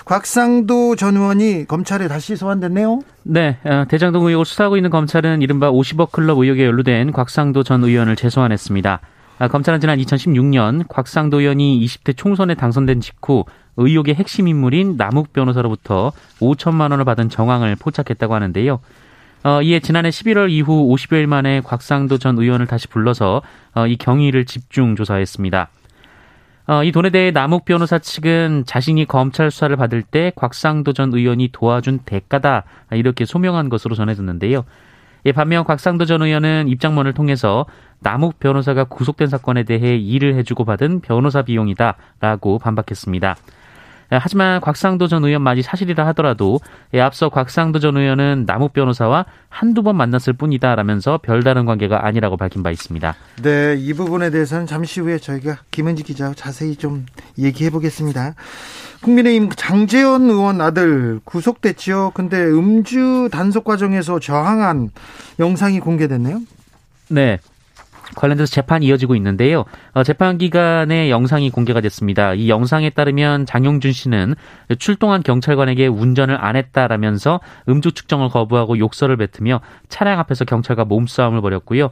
[0.04, 3.00] 곽상도 전 의원이 검찰에 다시 소환됐네요.
[3.22, 8.16] 네, 어, 대장동 의혹을 수사하고 있는 검찰은 이른바 50억 클럽 의혹에 연루된 곽상도 전 의원을
[8.16, 9.00] 재소환했습니다.
[9.38, 13.44] 아, 검찰은 지난 2016년 곽상도 의원이 20대 총선에 당선된 직후
[13.76, 18.78] 의혹의 핵심 인물인 남욱 변호사로부터 5천만 원을 받은 정황을 포착했다고 하는데요.
[19.42, 23.42] 어, 이에 지난해 11월 이후 50여일 만에 곽상도 전 의원을 다시 불러서
[23.74, 25.68] 어, 이 경위를 집중 조사했습니다.
[26.66, 31.50] 어, 이 돈에 대해 남욱 변호사 측은 자신이 검찰 수사를 받을 때 곽상도 전 의원이
[31.52, 34.64] 도와준 대가다 이렇게 소명한 것으로 전해졌는데요.
[35.26, 37.64] 예, 반면 곽상도 전 의원은 입장문을 통해서
[38.00, 43.36] 남욱 변호사가 구속된 사건에 대해 일을 해주고 받은 변호사 비용이다라고 반박했습니다.
[44.14, 46.60] 예, 하지만 곽상도 전 의원만이 사실이라 하더라도
[46.94, 52.62] 예, 앞서 곽상도 전 의원은 남욱 변호사와 한두 번 만났을 뿐이다라면서 별다른 관계가 아니라고 밝힌
[52.62, 53.14] 바 있습니다.
[53.42, 57.06] 네, 이 부분에 대해서는 잠시 후에 저희가 김은지 기자 자세히 좀
[57.38, 58.34] 얘기해 보겠습니다.
[59.02, 62.12] 국민의힘 장재원 의원 아들 구속됐지요.
[62.14, 64.90] 근데 음주 단속 과정에서 저항한
[65.40, 66.40] 영상이 공개됐네요.
[67.10, 67.38] 네.
[68.14, 69.64] 관련돼서 재판이 이어지고 있는데요.
[69.92, 72.34] 어, 재판 기간에 영상이 공개가 됐습니다.
[72.34, 74.34] 이 영상에 따르면 장용준 씨는
[74.78, 81.90] 출동한 경찰관에게 운전을 안 했다라면서 음주 측정을 거부하고 욕설을 뱉으며 차량 앞에서 경찰과 몸싸움을 벌였고요.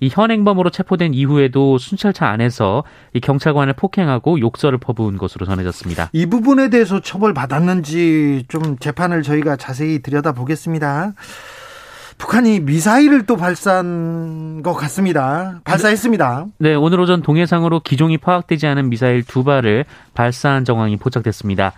[0.00, 6.10] 이 현행범으로 체포된 이후에도 순찰차 안에서 이 경찰관을 폭행하고 욕설을 퍼부은 것으로 전해졌습니다.
[6.12, 11.14] 이 부분에 대해서 처벌 받았는지 좀 재판을 저희가 자세히 들여다 보겠습니다.
[12.18, 15.60] 북한이 미사일을 또 발사한 것 같습니다.
[15.64, 16.46] 발사했습니다.
[16.58, 21.72] 네, 오늘 오전 동해상으로 기종이 파악되지 않은 미사일 두 발을 발사한 정황이 포착됐습니다.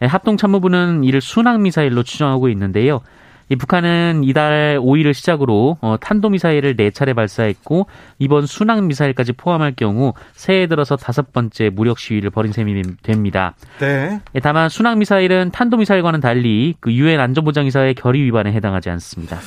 [0.00, 3.02] 네, 합동참모부는 이를 순항 미사일로 추정하고 있는데요.
[3.50, 7.86] 이 북한은 이달 5일을 시작으로 어, 탄도미사일을 4차례 발사했고
[8.18, 13.54] 이번 순항미사일까지 포함할 경우 새해 들어서 다섯 번째 무력 시위를 벌인 셈이 됩니다.
[13.80, 14.20] 네.
[14.34, 19.38] 예, 다만 순항미사일은 탄도미사일과는 달리 그 유엔 안전보장이사의 결의 위반에 해당하지 않습니다.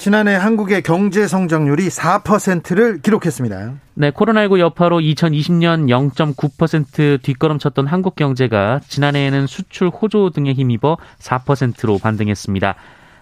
[0.00, 3.74] 지난해 한국의 경제 성장률이 4%를 기록했습니다.
[3.92, 12.76] 네, 코로나19 여파로 2020년 0.9% 뒷걸음쳤던 한국 경제가 지난해에는 수출 호조 등에 힘입어 4%로 반등했습니다.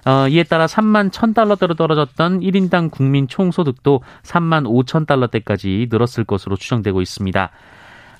[0.06, 7.02] 어, 이에 따라 3만 1,000달러대로 떨어졌던 1인당 국민 총소득도 3만 5천 달러대까지 늘었을 것으로 추정되고
[7.02, 7.50] 있습니다.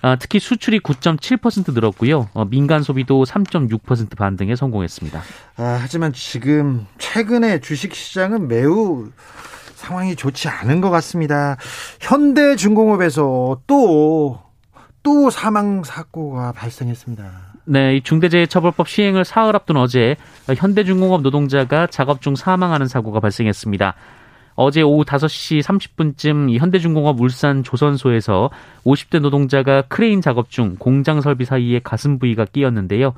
[0.03, 2.29] 어, 특히 수출이 9.7% 늘었고요.
[2.35, 5.21] 어, 민간 소비도 3.6% 반등에 성공했습니다.
[5.57, 9.09] 아, 하지만 지금 최근에 주식 시장은 매우
[9.75, 11.57] 상황이 좋지 않은 것 같습니다.
[12.01, 14.41] 현대중공업에서 또,
[15.03, 17.49] 또 사망 사고가 발생했습니다.
[17.65, 23.95] 네, 중대재해처벌법 시행을 사흘 앞둔 어제 현대중공업 노동자가 작업 중 사망하는 사고가 발생했습니다.
[24.61, 28.51] 어제 오후 5시 30분쯤 현대중공업 울산 조선소에서
[28.85, 33.15] 50대 노동자가 크레인 작업 중 공장 설비 사이에 가슴 부위가 끼었는데요.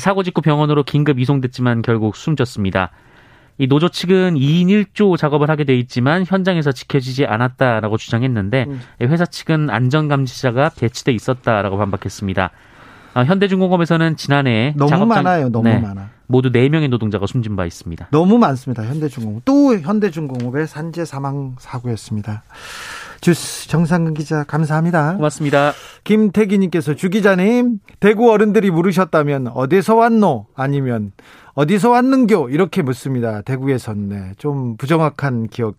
[0.00, 2.90] 사고 직후 병원으로 긴급 이송됐지만 결국 숨졌습니다.
[3.56, 8.80] 이 노조 측은 2인 1조 작업을 하게 돼 있지만 현장에서 지켜지지 않았다라고 주장했는데 음.
[9.02, 12.50] 회사 측은 안전감시자가 배치돼 있었다라고 반박했습니다.
[13.14, 15.48] 아, 현대중공업에서는 지난해 너무 작업장, 많아요.
[15.50, 16.10] 너무 네, 많아.
[16.26, 18.08] 모두 4명의 노동자가 숨진 바 있습니다.
[18.10, 18.84] 너무 많습니다.
[18.84, 19.44] 현대중공업.
[19.44, 22.42] 또 현대중공업의 산재 사망 사고였습니다.
[23.20, 25.16] 주스 정상근 기자 감사합니다.
[25.16, 25.72] 고맙습니다.
[26.04, 31.12] 김태기님께서 주 기자님 대구 어른들이 물으셨다면 어디서 왔노 아니면
[31.54, 33.40] 어디서 왔는교 이렇게 묻습니다.
[33.42, 35.76] 대구에선 네, 좀 부정확한 기억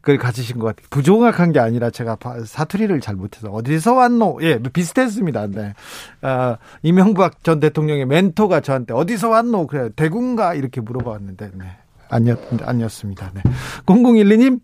[0.00, 0.86] 그걸 가지신 것 같아요.
[0.90, 4.38] 부정확한 게 아니라 제가 사투리를 잘 못해서 어디서 왔노?
[4.42, 5.46] 예, 비슷했습니다.
[5.48, 5.74] 네.
[6.22, 9.66] 아, 이명박 전 대통령의 멘토가 저한테 어디서 왔노?
[9.66, 11.64] 그래 대구인가 이렇게 물어봤는데 네.
[12.08, 13.32] 아니었 아니었습니다.
[13.34, 13.42] 네.
[13.86, 14.60] 0012님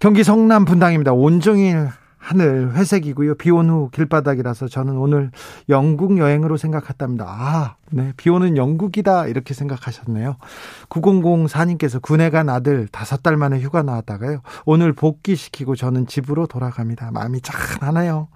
[0.00, 1.12] 경기 성남 분당입니다.
[1.12, 1.88] 온종일
[2.20, 3.34] 하늘 회색이고요.
[3.36, 5.30] 비 온 후 길바닥이라서 저는 오늘
[5.70, 7.24] 영국 여행으로 생각했답니다.
[7.26, 8.12] 아, 네.
[8.16, 9.26] 비 오는 영국이다.
[9.26, 10.36] 이렇게 생각하셨네요.
[10.90, 14.42] 9004님께서 군에 간 아들 다섯 달 만에 휴가 나왔다가요.
[14.66, 17.10] 오늘 복귀시키고 저는 집으로 돌아갑니다.
[17.10, 18.28] 마음이 짠하네요.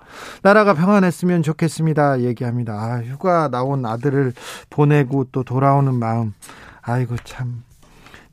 [0.42, 2.23] 나라가 평안했으면 좋겠습니다.
[2.23, 2.73] 얘기합니다.
[2.73, 4.33] 아, 휴가 나온 아들을
[4.70, 6.33] 보내고 또 돌아오는 마음.
[6.83, 7.62] 아이고, 참.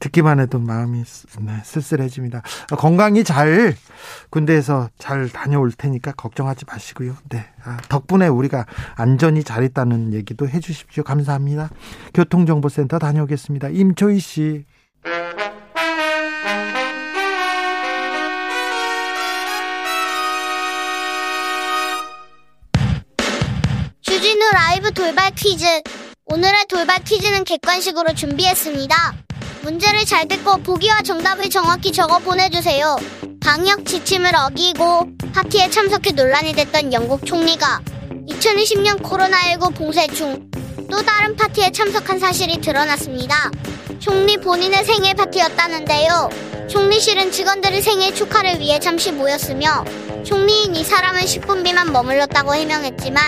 [0.01, 1.03] 듣기만 해도 마음이
[1.41, 2.41] 네, 쓸쓸해집니다.
[2.77, 3.75] 건강히 잘
[4.31, 7.15] 군대에서 잘 다녀올 테니까 걱정하지 마시고요.
[7.29, 7.45] 네.
[7.63, 11.03] 아, 덕분에 우리가 안전히 잘 있다는 얘기도 해 주십시오.
[11.03, 11.69] 감사합니다.
[12.15, 13.69] 교통정보센터 다녀오겠습니다.
[13.69, 14.65] 임초희 씨.
[24.01, 25.65] 주진우 라이브 돌발 퀴즈.
[26.25, 28.95] 오늘의 돌발 퀴즈는 객관식으로 준비했습니다.
[29.63, 32.97] 문제를 잘 듣고 보기와 정답을 정확히 적어 보내주세요.
[33.41, 37.81] 방역 지침을 어기고 파티에 참석해 논란이 됐던 영국 총리가
[38.29, 40.51] 2020년 코로나19 봉쇄 중
[40.91, 43.49] 또 다른 파티에 참석한 사실이 드러났습니다.
[43.99, 46.29] 총리 본인의 생일 파티였다는데요.
[46.69, 49.85] 총리실은 직원들의 생일 축하를 위해 잠시 모였으며
[50.25, 53.23] 총리인 이 사람은 10분 미만 머물렀다고 해명했지만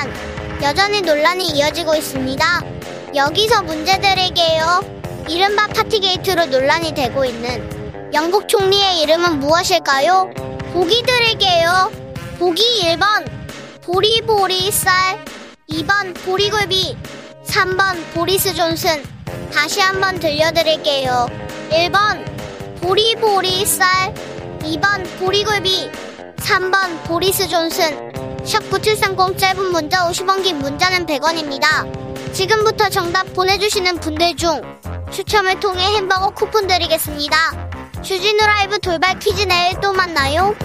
[0.61, 2.63] 여전히 논란이 이어지고 있습니다.
[3.15, 5.02] 여기서 문제 드릴게요.
[5.29, 10.29] 이른바 파티게이트로 논란이 되고 있는 영국 총리의 이름은 무엇일까요?
[10.73, 11.91] 보기 드릴게요.
[12.37, 13.25] 보기 1번
[13.81, 15.23] 보리보리 쌀
[15.69, 16.97] 2번 보리굴비
[17.45, 19.03] 3번 보리스 존슨
[19.51, 21.27] 다시 한번 들려드릴게요.
[21.69, 24.13] 1번 보리보리 쌀
[24.59, 25.89] 2번 보리굴비
[26.37, 28.11] 3번 보리스 존슨
[28.43, 32.33] 샵9730 짧은 문자 50원 긴 문자는 100원입니다.
[32.33, 34.61] 지금부터 정답 보내주시는 분들 중
[35.13, 37.35] 추첨을 통해 햄버거 쿠폰 드리겠습니다.
[38.01, 40.55] 주진우 라이브 돌발 퀴즈 내일 또 만나요.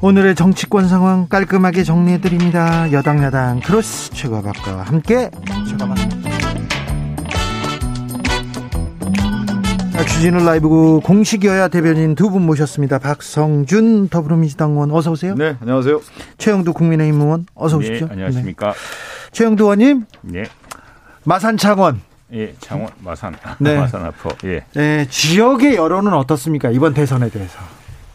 [0.00, 2.90] 오늘의 정치권 상황 깔끔하게 정리해드립니다.
[2.92, 5.30] 여당 야당 크로스 최가박과 함께
[5.68, 5.96] 최가박
[10.08, 12.98] 주진우 라이브 공식 여야 대변인 두 분 모셨습니다.
[12.98, 15.34] 박성준 더불어민주당 의원 어서 오세요.
[15.34, 16.00] 네, 안녕하세요.
[16.38, 18.06] 최영두 국민의힘 의원 어서 오십시오.
[18.06, 18.72] 네, 안녕하십니까.
[18.72, 18.78] 네.
[19.32, 20.04] 최영두 의원님.
[20.22, 20.44] 네.
[21.24, 22.00] 마산 창원.
[22.32, 23.34] 예, 창원 마산.
[23.58, 23.76] 네.
[23.78, 24.64] 마산 앞으 예.
[24.74, 26.70] 네, 지역의 여론은 어떻습니까?
[26.70, 27.58] 이번 대선에 대해서.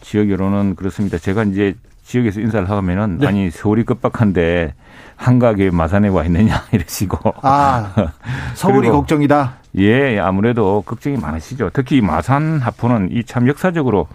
[0.02, 1.18] 지역 여론은 그렇습니다.
[1.18, 1.74] 제가 이제
[2.04, 3.26] 지역에서 인사를 하면은 네.
[3.26, 4.74] 아니 서울이 급박한데
[5.20, 7.92] 한가하게 마산에 와 있느냐 이러시고 아
[8.54, 9.54] 서울이 걱정이다.
[9.78, 11.70] 예, 아무래도 걱정이 많으시죠.
[11.72, 14.08] 특히 마산 하포는 이 참 역사적으로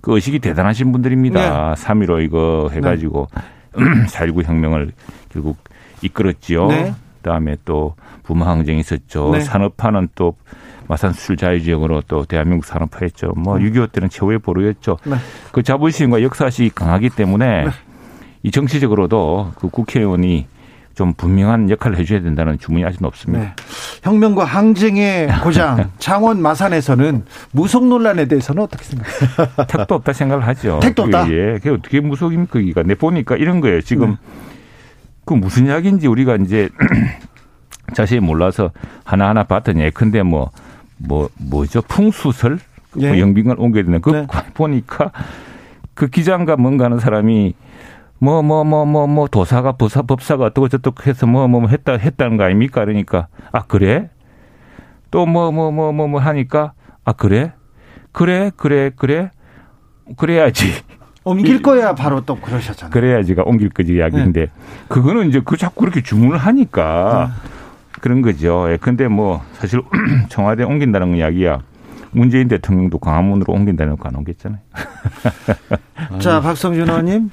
[0.00, 1.74] 그 의식이 대단하신 분들입니다.
[1.74, 1.82] 네.
[1.82, 3.28] 3.15 이거 해가지고
[3.76, 3.84] 네.
[4.06, 4.92] 4.19 혁명을
[5.30, 5.58] 결국
[6.02, 6.68] 이끌었지요.
[6.68, 6.94] 네.
[7.16, 9.30] 그다음에 또 부마 항쟁이 있었죠.
[9.32, 9.40] 네.
[9.40, 10.36] 산업화는 또
[10.86, 13.32] 마산 수출 자유지역으로 또 대한민국 산업화했죠.
[13.34, 13.86] 뭐6.25 음.
[13.92, 14.98] 때는 최후의 보루였죠.
[15.04, 15.16] 네.
[15.52, 17.70] 그 자부심과 역사식이 강하기 때문에 네.
[18.44, 20.46] 이 정치적으로도 그 국회의원이
[20.94, 23.42] 좀 분명한 역할을 해줘야 된다는 주문이 아직 높습니다.
[23.42, 23.54] 네.
[24.02, 29.66] 혁명과 항쟁의 고장 창원 마산에서는 무속 논란에 대해서는 어떻게 생각하세요?
[29.66, 30.78] 택도 없다 생각을 하죠.
[30.80, 31.28] 택도 없다.
[31.30, 32.60] 예, 그게 어떻게 무속입니까?
[32.60, 33.80] 기가 내 보니까 이런 거예요.
[33.80, 34.16] 지금 네.
[35.24, 36.68] 그 무슨 이야기인지 우리가 이제
[37.96, 38.70] 자세히 몰라서
[39.04, 40.50] 하나하나 봤더니 예컨대 뭐,
[40.98, 41.80] 뭐, 뭐죠?
[41.82, 42.58] 풍수설?
[43.00, 43.08] 예.
[43.08, 44.26] 뭐 영빈관 옮겨야 되는 그 네.
[44.52, 45.10] 보니까
[45.94, 47.54] 그 기장과 뭔가 하는 사람이
[48.24, 51.92] 뭐, 뭐, 뭐, 뭐, 뭐, 도사가, 법사, 법사가 어떻고 저떻고 해서 뭐, 뭐, 뭐 했다,
[51.98, 52.82] 했다는 거 아닙니까?
[52.82, 54.08] 그러니까, 아, 그래?
[55.10, 56.72] 또 뭐, 뭐, 뭐, 뭐, 뭐 하니까,
[57.04, 57.52] 아, 그래?
[58.12, 59.30] 그래, 그래, 그래?
[60.16, 60.72] 그래야지.
[61.24, 62.90] 옮길 거야 바로 또 그러셨잖아요.
[62.92, 64.52] 그래야지가 옮길 거지 이야기인데 네.
[64.88, 67.50] 그거는 이제 그 자꾸 그렇게 주문을 하니까 네.
[68.00, 68.66] 그런 거죠.
[68.70, 68.76] 예.
[68.76, 69.80] 근데 뭐 사실
[70.28, 71.60] 청와대 옮긴다는 이야기야.
[72.10, 74.60] 문재인 대통령도 광화문으로 옮긴다는 거 안 옮겼잖아요.
[76.20, 77.30] 자, 박성준 의원님.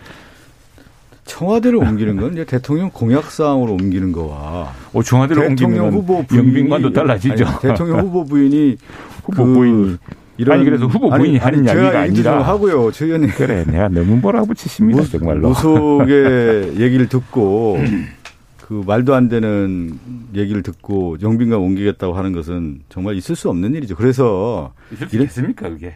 [1.31, 6.47] 청와대를 옮기는 건 이제 대통령 공약 사항으로 옮기는 거와 어, 청와대를 대통령 옮기는 후보 부인이,
[6.47, 7.45] 영빈관도 달라지죠.
[7.45, 8.77] 아니, 대통령 후보 부인이
[9.23, 9.97] 후보 그 부인이
[10.37, 12.91] 이런 아니 그래서 후보 부인이 아니, 하는 아니, 이야기가 아니라 하고요.
[12.91, 17.79] 최 의원님 그래 내가 너무 몰아붙이십니다 정말로 무속의 얘기를 듣고
[18.57, 19.97] 그 말도 안 되는
[20.35, 23.95] 얘기를 듣고 영빈관 옮기겠다고 하는 것은 정말 있을 수 없는 일이죠.
[23.95, 24.73] 그래서
[25.13, 25.95] 이랬습니까 그게?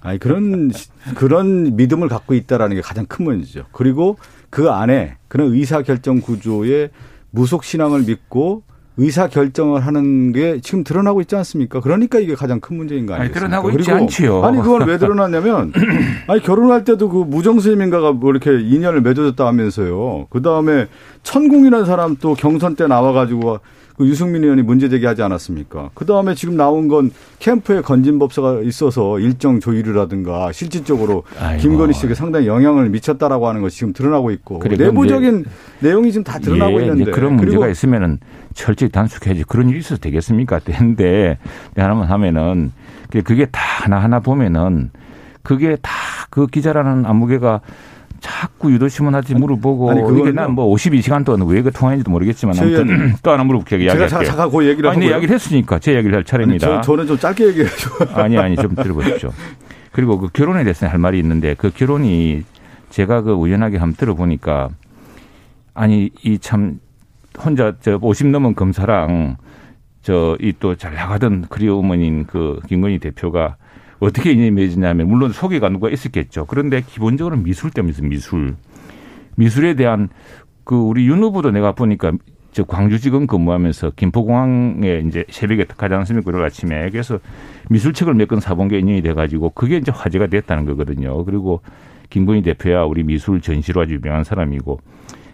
[0.00, 0.70] 아니 그런
[1.16, 3.64] 그런 믿음을 갖고 있다라는 게 가장 큰 문제죠.
[3.72, 4.16] 그리고
[4.50, 6.90] 그 안에 그런 의사 결정 구조의
[7.30, 8.62] 무속 신앙을 믿고
[9.00, 11.80] 의사 결정을 하는 게 지금 드러나고 있지 않습니까?
[11.80, 13.46] 그러니까 이게 가장 큰 문제인 거 아니겠습니까?
[13.46, 14.42] 아니, 드러나고 있지 않지요.
[14.44, 15.72] 아니 그걸 왜 드러났냐면
[16.26, 20.26] 아니 결혼할 때도 그 무정스님인가가 뭐 이렇게 인연을 맺어줬다 하면서요.
[20.30, 20.88] 그 다음에
[21.22, 23.60] 천궁이라는 사람 또 경선 때 나와가지고
[23.98, 25.90] 그 유승민 의원이 문제 제기하지 않았습니까?
[25.94, 31.60] 그 다음에 지금 나온 건 캠프에 건진법사가 있어서 일정 조율이라든가 실질적으로 아이고.
[31.62, 35.44] 김건희 씨에게 상당히 영향을 미쳤다라고 하는 것이 지금 드러나고 있고 내부적인
[35.80, 38.20] 내용이 지금 다 드러나고 예, 있는데 그런 문제가 있으면은
[38.54, 40.60] 철저히 단속해야지 그런 일이 있어도 되겠습니까?
[40.64, 41.38] 근데
[41.76, 42.72] 하나만 하면은
[43.24, 44.90] 그게 다 하나 하나 보면은
[45.42, 47.60] 그게 다 그 기자라는 안무개가
[48.20, 53.30] 자꾸 유도신문 하지 물어보고 아니, 이게 난뭐 52시간 동안 왜 그 통화인지도 모르겠지만 아무튼 또
[53.30, 53.90] 하나 물어볼게요.
[53.90, 56.66] 제가 잠깐 그 얘기를 아니, 이야기를 했으니까 제 이야기를 할 차례입니다.
[56.74, 57.90] 아니, 저, 는좀 짧게 얘기해줘.
[58.14, 59.30] 아니 아니 좀 들어보십시오.
[59.92, 62.42] 그리고 그 결혼에 대해서 할 말이 있는데 그 결혼이
[62.90, 64.68] 제가 그 우연하게 한번 들어보니까
[65.74, 66.80] 아니 이 참
[67.38, 69.36] 혼자 저 50 넘은 검사랑
[70.02, 73.56] 저 이 또 잘 나가던 그리우 어머니인 그 김건희 대표가
[74.00, 76.46] 어떻게 인연이 맺었냐면 물론 소개가 누가 있었겠죠.
[76.46, 78.56] 그런데 기본적으로 미술 때문에 미술.
[79.36, 80.08] 미술에 대한
[80.64, 82.12] 그 우리 윤 후보도 내가 보니까
[82.52, 86.30] 저 광주지검 근무하면서 김포공항에 이제 새벽에 가지 않습니까?
[86.30, 87.18] 그리고 아침에 그래서
[87.70, 91.24] 미술책을 몇 권 사본 게 인연이 돼가지고 그게 이제 화제가 됐다는 거거든요.
[91.24, 91.60] 그리고
[92.10, 94.80] 김건희 대표야 우리 미술 전시로 아주 유명한 사람이고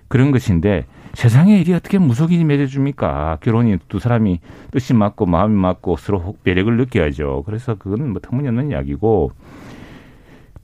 [0.09, 3.38] 그런 것인데 세상에 일이 어떻게 무속인이 맺어줍니까?
[3.40, 7.44] 결혼이 두 사람이 뜻이 맞고 마음이 맞고 서로 매력을 느껴야죠.
[7.46, 9.33] 그래서 그건 뭐 터무니없는 이야기고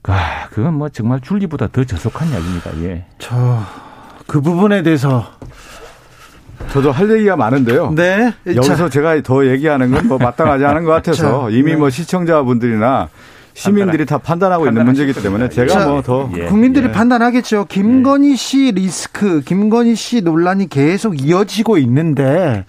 [0.03, 2.71] 아, 그건 뭐 정말 줄리보다 더 저속한 이야기입니다.
[2.83, 3.05] 예.
[3.19, 3.63] 저
[4.27, 5.25] 그 부분에 대해서
[6.69, 7.91] 저도 할 얘기가 많은데요.
[7.91, 8.31] 네.
[8.45, 8.89] 여기서 자.
[8.89, 11.75] 제가 더 얘기하는 건 뭐 마땅하지 않은 것 같아서 이미 네.
[11.77, 13.09] 뭐 시청자분들이나
[13.53, 16.91] 시민들이 다 판단하고 있는 문제이기 때문에 제가 뭐 더 국민들이 예.
[16.91, 17.65] 판단하겠죠.
[17.69, 22.65] 김건희 씨 리스크, 김건희 씨 논란이 계속 이어지고 있는데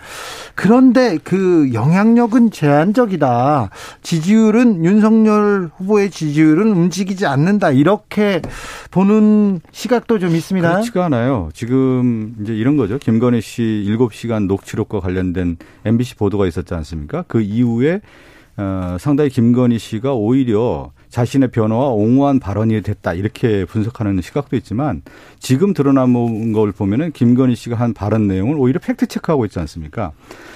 [0.54, 3.70] 그런데 그 영향력은 제한적이다.
[4.02, 7.70] 지지율은 윤석열 후보의 지지율은 움직이지 않는다.
[7.70, 8.42] 이렇게
[8.90, 10.68] 보는 시각도 좀 있습니다.
[10.70, 11.48] 그렇지가 않아요.
[11.54, 12.98] 지금 이제 이런 거죠.
[12.98, 17.24] 김건희 씨 7시간 녹취록과 관련된 MBC 보도가 있었지 않습니까?
[17.28, 18.00] 그 이후에
[18.56, 25.02] 어, 상당히 김건희 씨가 오히려 자신의 변화와 옹호한 발언이 됐다 이렇게 분석하는 시각도 있지만
[25.38, 30.12] 지금 드러난 걸 보면은 김건희 씨가 한 발언 내용을 오히려 팩트 체크하고 있지 않습니까?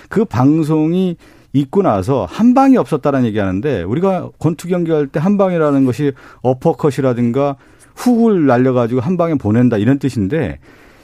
[0.09, 1.17] 그 방송이
[1.53, 7.57] 있고 나서 한 방이 없었다라는 얘기하는데 우리가 권투 경기할 때 한 방이라는 것이 어퍼컷이라든가
[7.95, 10.59] 훅을 날려가지고 한 방에 보낸다 이런 뜻인데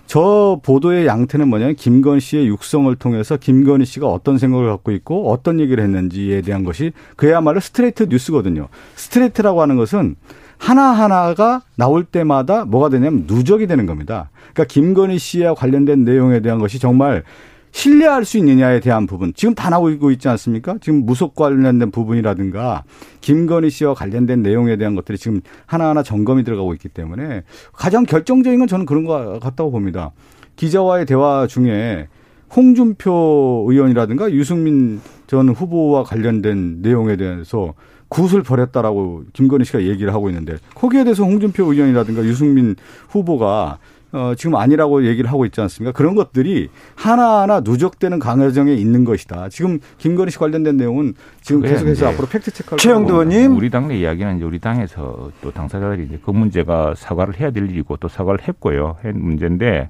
[0.06, 5.60] 저 보도의 양태는 뭐냐면 김건희 씨의 육성을 통해서 김건희 씨가 어떤 생각을 갖고 있고 어떤
[5.60, 8.68] 얘기를 했는지에 대한 것이 그야말로 스트레이트 뉴스거든요.
[8.96, 10.16] 스트레이트라고 하는 것은
[10.58, 14.30] 하나하나가 나올 때마다 뭐가 되냐면 누적이 되는 겁니다.
[14.52, 17.24] 그러니까 김건희 씨와 관련된 내용에 대한 것이 정말
[17.72, 20.76] 신뢰할 수 있느냐에 대한 부분 지금 다 나오고 있지 않습니까?
[20.80, 22.84] 지금 무속 관련된 부분이라든가
[23.22, 28.68] 김건희 씨와 관련된 내용에 대한 것들이 지금 하나하나 점검이 들어가고 있기 때문에 가장 결정적인 건
[28.68, 30.12] 저는 그런 것 같다고 봅니다.
[30.56, 32.08] 기자와의 대화 중에
[32.54, 37.72] 홍준표 의원이라든가 유승민 전 후보와 관련된 내용에 대해서
[38.08, 42.76] 굿을 버렸다라고 김건희 씨가 얘기를 하고 있는데 거기에 대해서 홍준표 의원이라든가 유승민
[43.08, 43.78] 후보가
[44.12, 45.96] 어, 지금 아니라고 얘기를 하고 있지 않습니까?
[45.96, 49.48] 그런 것들이 하나하나 누적되는 강화정에 있는 것이다.
[49.48, 53.56] 지금 김건희 씨 관련된 내용은 지금 계속해서 앞으로 팩트 체크할 최영도 의원님.
[53.56, 57.96] 우리 당내 이야기는 이제 우리 당에서 또 당사자들이 이제 그 문제가 사과를 해야 될 일이고
[57.96, 58.96] 또 사과를 했고요.
[59.02, 59.88] 한 문제인데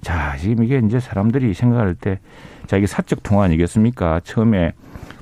[0.00, 2.18] 자, 지금 이게 이제 사람들이 생각할 때
[2.66, 4.20] 자, 이게 사적 통화 아니겠습니까?
[4.24, 4.72] 처음에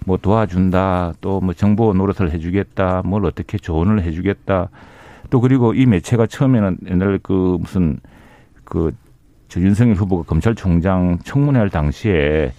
[0.07, 4.69] 뭐 도와준다, 또 뭐 정보 노릇을 해주겠다, 뭘 어떻게 조언을 해주겠다.
[5.31, 7.99] 또 그리고 이 매체가 처음에는 옛날 그 무슨
[8.65, 12.53] 그저 윤석열 후보가 검찰총장 청문회 할 당시에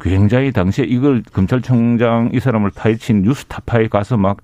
[0.00, 4.38] 굉장히 당시에 이걸 검찰총장 이 사람을 파헤친 뉴스타파에 가서 막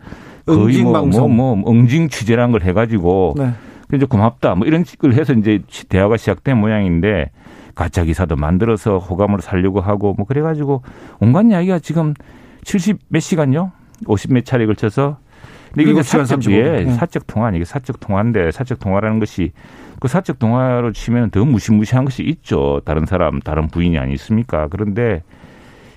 [0.46, 3.52] 거의 뭐뭐 뭐, 뭐, 뭐 응징 취재란 걸 해가지고 네.
[3.94, 7.30] 이제 고맙다 뭐 이런 식을 해서 이제 대화가 시작된 모양인데
[7.74, 10.82] 가짜 기사도 만들어서 호감을 살려고 하고 뭐 그래가지고
[11.20, 12.14] 온갖 이야기가 지금
[12.64, 13.72] 70 몇 시간요?
[14.06, 15.18] 50 몇 차례 걸쳐서
[15.72, 16.92] 근데 이게 사적, 예, 네.
[16.94, 19.52] 사적 통화 이게 사적 통화인데 사적 통화라는 것이
[20.00, 22.80] 그 사적 동화로 치면 더 무시무시한 것이 있죠.
[22.84, 24.68] 다른 사람, 다른 부인이 아니 있습니까?
[24.68, 25.22] 그런데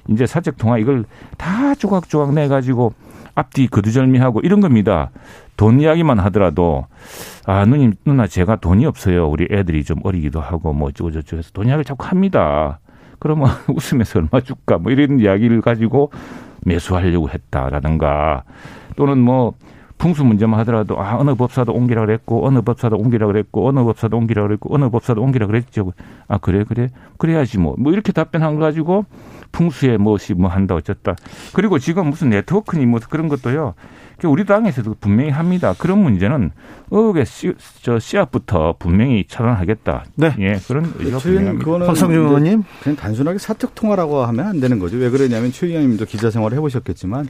[0.08, 1.06] 이제 사적 동화 이걸
[1.38, 2.94] 다 조각조각 내 가지고
[3.36, 5.12] 앞뒤 거두절미하고 이런 겁니다.
[5.56, 6.86] 돈 이야기만 하더라도
[7.46, 9.28] 아 누님 누나 제가 돈이 없어요.
[9.28, 12.80] 우리 애들이 좀 어리기도 하고 뭐 어쩌고 저쩌고 해서 돈 이야기를 자꾸 합니다.
[13.20, 16.12] 그러면 웃으면서 얼마 줄까 뭐 이런 이야기를 가지고
[16.66, 18.44] 매수하려고 했다라든가
[18.96, 19.54] 또는 뭐
[20.00, 24.44] 풍수 문제만 하더라도 아 어느 법사도 옮기라 그랬고 어느 법사도 옮기라 그랬고 어느 법사도 옮기라
[24.44, 25.94] 그랬고 어느 법사도 옮기라 그랬죠.
[26.28, 29.06] 아 그래 그래 그래야지 뭐뭐 이렇게 답변한 거 가지고
[29.52, 31.16] 풍수에 무엇이 뭐 한다 어쨌다.
[31.54, 33.76] 그리고 지금 무슨 네트워크니 뭐 그런 것도요.
[34.26, 35.74] 우리 당에서도 분명히 합니다.
[35.78, 36.52] 그런 문제는
[36.92, 40.06] 의혹의 씨, 저 씨앗부터 분명히 차단하겠다.
[40.16, 40.36] 네.
[40.40, 41.86] 예, 그런 의지가 분명합니다.
[41.88, 42.64] 박성준 의원님.
[42.84, 44.98] 그냥 단순하게 사적 통화라고 하면 안 되는 거죠.
[44.98, 47.30] 왜 그러냐면 최 의원님도 기자 생활을 해보셨겠지만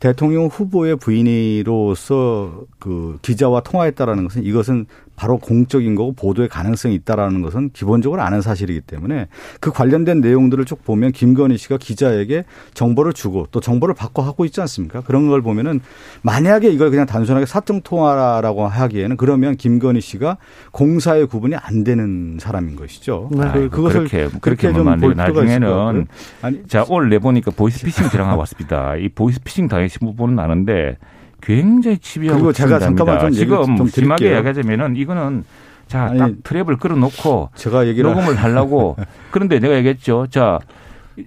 [0.00, 7.70] 대통령 후보의 부인으로서 그 기자와 통화했다라는 것은 이것은 바로 공적인 거고 보도의 가능성이 있다라는 것은
[7.72, 9.28] 기본적으로 아는 사실이기 때문에
[9.60, 14.60] 그 관련된 내용들을 쭉 보면 김건희 씨가 기자에게 정보를 주고 또 정보를 받고 하고 있지
[14.60, 15.02] 않습니까?
[15.02, 15.80] 그런 걸 보면은
[16.22, 20.38] 만약에 이걸 그냥 단순하게 사적 통화라고 하기에는 그러면 김건희 씨가
[20.72, 23.30] 공사의 구분이 안 되는 사람인 것이죠.
[23.32, 23.52] 네.
[23.52, 26.06] 그, 그것을 그렇게 그렇게 좀볼 나중에는
[26.42, 28.96] 아니 자 오늘 내 보니까 보이스피싱 들어가 왔습니다.
[28.96, 30.96] 이 보이스피싱 당해 신 부분은 아는데
[31.44, 35.44] 굉장히 집요하고 그리고 제가 잠깐만 좀 지금 좀 심하게 이야기하자면은 이거는
[35.86, 38.96] 자, 딱 트랩을 끌어놓고 제가 얘기를 녹음을 하려고
[39.30, 40.26] 그런데 내가 얘기했죠.
[40.30, 40.58] 자,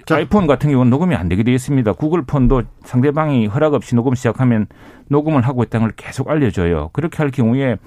[0.06, 1.94] 자, 아이폰 같은 경우는 녹음이 안 되게 되어 있습니다.
[1.94, 4.66] 구글 폰도 상대방이 허락 없이 녹음 시작하면
[5.10, 6.90] 녹음을 하고 있다는 걸 계속 알려줘요.
[6.94, 7.78] 그렇게 할 경우에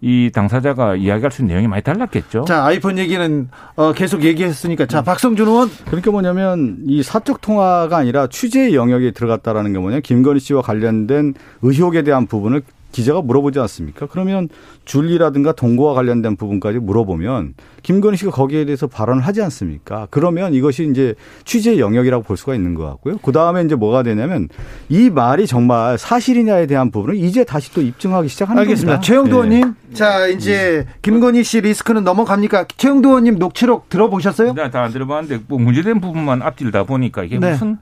[0.00, 2.44] 이 당사자가 이야기할 수 있는 내용이 많이 달랐겠죠.
[2.44, 5.70] 자, 아이폰 얘기는 어, 계속 얘기했으니까 자, 박성준 의원.
[5.86, 12.02] 그러니까 뭐냐면 이 사적 통화가 아니라 취재 영역에 들어갔다라는 게 뭐냐 김건희 씨와 관련된 의혹에
[12.02, 12.62] 대한 부분을
[12.96, 14.06] 기자가 물어보지 않습니까?
[14.10, 14.48] 그러면
[14.86, 20.08] 줄리라든가 동거와 관련된 부분까지 물어보면 김건희 씨가 거기에 대해서 발언을 하지 않습니까?
[20.10, 23.18] 그러면 이것이 이제 취재 영역이라고 볼 수가 있는 것 같고요.
[23.18, 24.48] 그 다음에 이제 뭐가 되냐면
[24.88, 28.94] 이 말이 정말 사실이냐에 대한 부분을 이제 다시 또 입증하기 시작하는 알겠습니다.
[28.94, 29.06] 겁니다.
[29.06, 29.56] 최영도 네.
[29.56, 32.64] 의원님, 자 이제 김건희 씨 리스크는 넘어갑니까?
[32.78, 34.54] 최영도 의원님 녹취록 들어보셨어요?
[34.54, 37.50] 네, 다 안 들어봤는데 뭐 문제된 부분만 앞뒤다 보니까 이게 네.
[37.50, 37.76] 무슨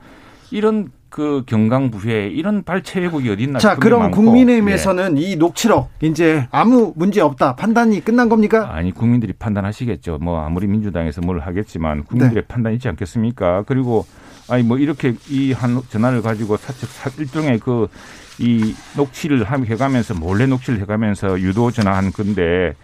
[0.51, 4.17] 이런 그 경강부회 이런 발췌 왜곡이 어디 있나 자, 그럼 많고.
[4.17, 5.21] 국민의힘에서는 네.
[5.21, 8.69] 이 녹취록 이제 아무 문제 없다 판단이 끝난 겁니까?
[8.75, 10.19] 아니 국민들이 판단하시겠죠.
[10.21, 12.49] 뭐 아무리 민주당에서 뭘 하겠지만 국민들의 네.
[12.49, 13.63] 판단이 있지 않겠습니까?
[13.63, 14.05] 그리고
[14.49, 17.87] 아니 뭐 이렇게 이 한 전화를 가지고 사측 일종의 그
[18.41, 22.75] 이 녹취를 해가면서 몰래 녹취를 해가면서 유도 전화한 건데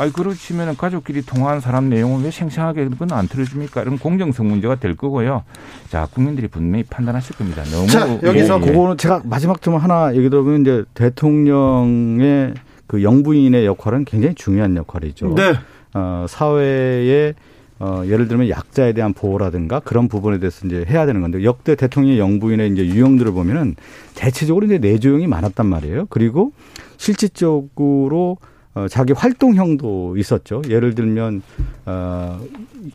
[0.00, 3.82] 아니 그렇지면은 가족끼리 통화한 사람 내용을 왜 생생하게 그건 안 틀어줍니까?
[3.82, 5.44] 이런 공정성 문제가 될 거고요.
[5.90, 7.62] 자 국민들이 분명히 판단하실 겁니다.
[7.64, 8.66] 너무 자, 여기서 예, 예.
[8.66, 12.54] 그거는 제가 마지막 좀 하나 얘기 들어보면 이제 대통령의
[12.86, 15.34] 그 영부인의 역할은 굉장히 중요한 역할이죠.
[15.34, 15.52] 네.
[15.92, 17.34] 어, 사회에
[17.78, 22.16] 어, 예를 들면 약자에 대한 보호라든가 그런 부분에 대해서 이제 해야 되는 건데 역대 대통령
[22.16, 23.76] 영부인의 이제 유형들을 보면은
[24.14, 26.06] 대체적으로 이제 내조용이 많았단 말이에요.
[26.08, 26.52] 그리고
[26.96, 28.38] 실질적으로
[28.80, 30.62] 어, 자기 활동형도 있었죠.
[30.68, 31.42] 예를 들면
[31.86, 32.40] 어,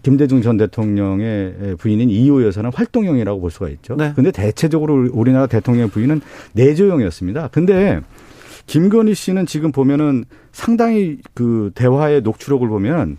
[0.02, 3.96] 김대중 전 대통령의 부인인 이호 여사는 활동형이라고 볼 수가 있죠.
[3.96, 4.14] 네.
[4.16, 6.22] 근데 대체적으로 우리나라 대통령 부인은
[6.54, 7.50] 내조형이었습니다.
[7.52, 8.02] 근데
[8.68, 13.18] 김건희 씨는 지금 보면은 상당히 그 대화의 녹취록을 보면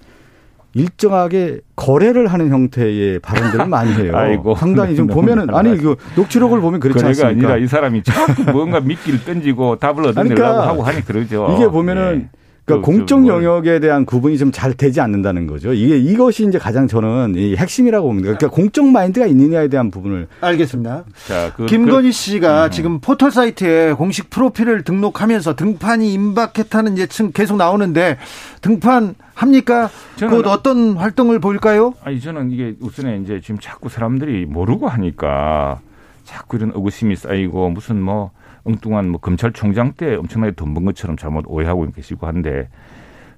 [0.75, 4.13] 일정하게 거래를 하는 형태의 발언들을 많이 해요.
[4.17, 4.55] 아이고.
[4.57, 7.49] 상당히 좀 보면은 아니 그 녹취록을 보면 그렇지 않습니까?
[7.49, 11.55] 아니라 이 사람이 자꾸 뭔가 미끼를 던지고 답을 얻으려고 그러니까 하고 하니 그러죠.
[11.57, 12.29] 이게 보면은 네.
[12.67, 15.73] 그러니까 그, 공적 그 영역에 대한 구분이 좀 잘 되지 않는다는 거죠.
[15.75, 18.33] 이게 이것이 이제 가장 저는 이 핵심이라고 봅니다.
[18.33, 21.05] 그러니까 공적 마인드가 있느냐에 대한 부분을 알겠습니다.
[21.27, 22.71] 자, 그, 김건희 그, 씨가 음.
[22.71, 28.17] 지금 포털 사이트에 공식 프로필을 등록하면서 등판이 임박했다는 예측 계속 나오는데
[28.63, 29.91] 등판 합니까?
[30.19, 31.93] 곧 어떤 활동을 보일까요?
[32.03, 35.81] 아니 저는 이게 우선에 이제 지금 자꾸 사람들이 모르고 하니까
[36.25, 38.31] 자꾸 이런 의구심이 쌓이고 무슨 뭐
[38.67, 42.69] 엉뚱한 뭐 검찰총장 때 엄청나게 돈 번 것처럼 잘못 오해하고 계시고 한데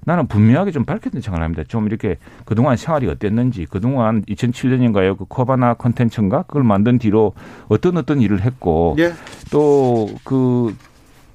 [0.05, 1.63] 나는 분명하게 좀 밝혔던 생각을 합니다.
[1.67, 5.17] 좀 이렇게 그동안 생활이 어땠는지, 그동안 2007년인가요?
[5.17, 6.43] 그 코바나 컨텐츠인가?
[6.43, 7.33] 그걸 만든 뒤로
[7.67, 9.11] 어떤 어떤 일을 했고, 예.
[9.51, 10.75] 또그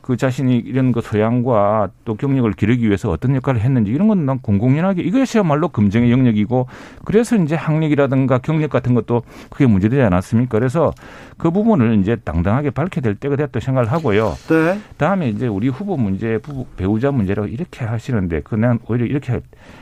[0.04, 4.38] 그 자신이 이런 그 소양과 또 경력을 기르기 위해서 어떤 역할을 했는지 이런 건 난
[4.38, 6.66] 공공연하게 이것이야말로 검증의 영역이고
[7.06, 10.58] 그래서 이제 학력이라든가 경력 같은 것도 크게 문제되지 않았습니까?
[10.58, 10.92] 그래서
[11.38, 14.34] 그 부분을 이제 당당하게 밝혀야 될 때가 됐다고 생각을 하고요.
[14.48, 14.78] 네.
[14.98, 19.40] 다음에 이제 우리 후보 문제, 부부, 배우자 문제라고 이렇게 하시는데 그냥 오히려 이렇게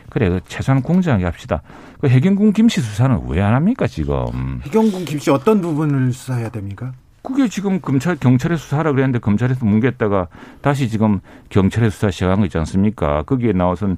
[0.08, 1.62] 그래 그 최소한 공정하게 합시다.
[2.00, 4.60] 그 해경군 김씨 수사는 왜 안 합니까 지금?
[4.62, 6.92] 해경군 김씨 어떤 부분을 수사해야 됩니까?
[7.22, 10.26] 그게 지금 검찰 경찰에 수사하라 그랬는데 검찰에서 뭉갰다가
[10.60, 11.20] 다시 지금
[11.50, 13.22] 경찰에 수사 시작한 거 있지 않습니까?
[13.22, 13.96] 거기에 나와선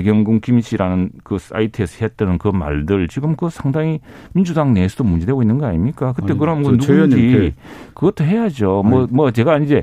[0.00, 4.00] 해경군 김씨라는 그 사이트에서 했던 그 말들 지금 그 상당히
[4.32, 6.12] 민주당 내에서도 문제되고 있는 거 아닙니까?
[6.14, 7.54] 그때 아니, 그럼 그 누군지
[7.94, 8.82] 그것도 해야죠.
[8.84, 9.82] 뭐뭐 뭐 제가 이제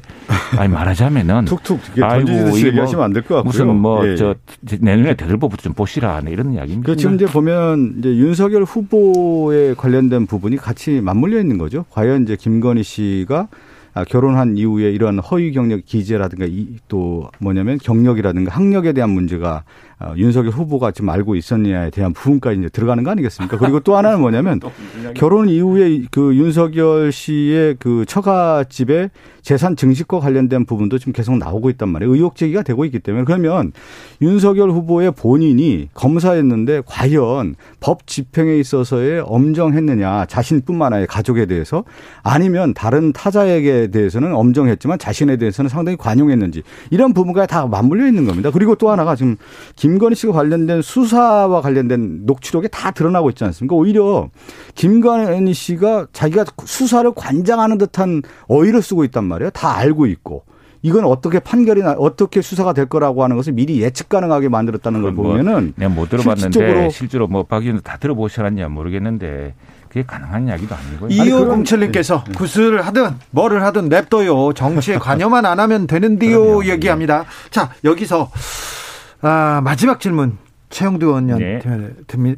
[0.57, 3.43] 아니 말하자면은 툭툭 던지듯이 얘기하시면 뭐 안될 것 같고요.
[3.43, 4.35] 무슨 뭐저
[4.71, 4.77] 예.
[4.79, 6.85] 내년에 대들보부터 좀 보시라 네, 이런 이야기입니다.
[6.85, 11.85] 그 지금 이제 보면 이제 윤석열 후보에 관련된 부분이 같이 맞물려 있는 거죠.
[11.89, 13.47] 과연 이제 김건희 씨가 아,
[14.07, 19.63] 결혼한 이후에 이런 허위 경력 기재라든가 이, 또 뭐냐면 경력이라든가 학력에 대한 문제가
[19.99, 23.57] 어, 윤석열 후보가 지금 알고 있었냐에 대한 부분까지 이제 들어가는 거 아니겠습니까?
[23.57, 24.59] 그리고 또 하나는 뭐냐면
[25.15, 29.09] 결혼 이후에 그 윤석열 씨의 그 처가집에
[29.43, 32.13] 재산 증식과 관련된 부분도 지금 계속 나오고 있단 말이에요.
[32.13, 33.73] 의혹 제기가 되고 있기 때문에 그러면
[34.21, 41.83] 윤석열 후보의 본인이 검사했는데 과연 법 집행에 있어서의 엄정했느냐 자신뿐만 아니라 가족에 대해서
[42.23, 48.49] 아니면 다른 타자에게 대해서는 엄정했지만 자신에 대해서는 상당히 관용했는지 이런 부분과 다 맞물려 있는 겁니다.
[48.49, 49.35] 그리고 또 하나가 지금
[49.75, 53.75] 김건희 씨가 관련된 수사와 관련된 녹취록에 다 드러나고 있지 않습니까?
[53.75, 54.29] 오히려
[54.75, 59.32] 김건희 씨가 자기가 수사를 관장하는 듯한 어휘를 쓰고 있단 말이에요.
[59.51, 60.43] 다 알고 있고.
[60.85, 65.23] 이건 어떻게 판결이 나 어떻게 수사가 될 거라고 하는 것을 미리 예측 가능하게 만들었다는 걸뭐
[65.23, 69.55] 보면은 내가 못 들어봤는데 실제로 뭐박 의원 다 들어보셨는지 모르겠는데
[69.87, 71.09] 그게 가능한 이야기도 아니고요.
[71.09, 72.33] 이호공철님께서 네.
[72.33, 74.51] 구슬을 하든 뭐를 하든 냅둬요.
[74.53, 76.65] 정치에 관여만 안 하면 되는데요.
[76.65, 77.23] 얘기합니다.
[77.49, 78.29] 자 여기서
[79.21, 80.37] 아, 마지막 질문.
[80.73, 81.59] 최영두 의원 네.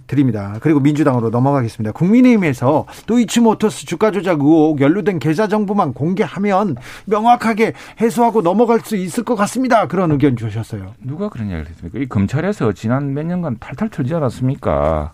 [0.07, 0.57] 드립니다.
[0.59, 1.93] 그리고 민주당으로 넘어가겠습니다.
[1.93, 6.75] 국민의힘에서 도이치모터스 주가 조작 의혹 연루된 계좌 정보만 공개하면
[7.05, 9.87] 명확하게 해소하고 넘어갈 수 있을 것 같습니다.
[9.87, 10.93] 그런 의견 주셨어요.
[11.01, 11.99] 누가 그런 이야기를 했습니까?
[11.99, 15.13] 이 검찰에서 지난 몇 년간 탈탈 털지 않았습니까?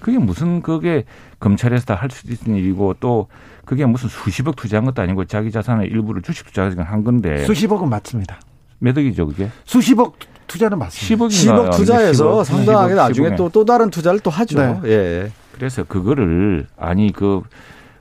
[0.00, 1.04] 그게 무슨 그게
[1.40, 3.28] 검찰에서 다 할 수 있는 일이고 또
[3.66, 8.38] 그게 무슨 수십억 투자한 것도 아니고 자기 자산의 일부를 주식 투자한 건데 수십억은 맞습니다.
[8.78, 9.50] 몇 억이죠 그게?
[9.64, 10.16] 수십억
[10.46, 11.26] 투자는 맞습니다.
[11.26, 14.58] 10억, 10억 투자해서 10억, 상당하게 10억, 나중에 또또 다른 투자를 또 하죠.
[14.58, 14.80] 네.
[14.84, 15.30] 예.
[15.52, 17.42] 그래서 그거를 아니 그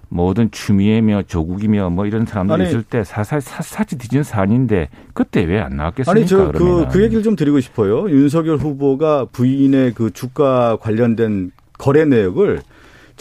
[0.10, 5.60] 모든 추미애며 조국이며 뭐 이런 사람들 이 있을 때 사사 사사지 뒤진 사안인데 그때 왜
[5.60, 6.12] 안 나왔겠습니까?
[6.20, 8.10] 아니 저그그 그 얘기를 좀 드리고 싶어요.
[8.10, 12.62] 윤석열 후보가 부인의 그 주가 관련된 거래 내역을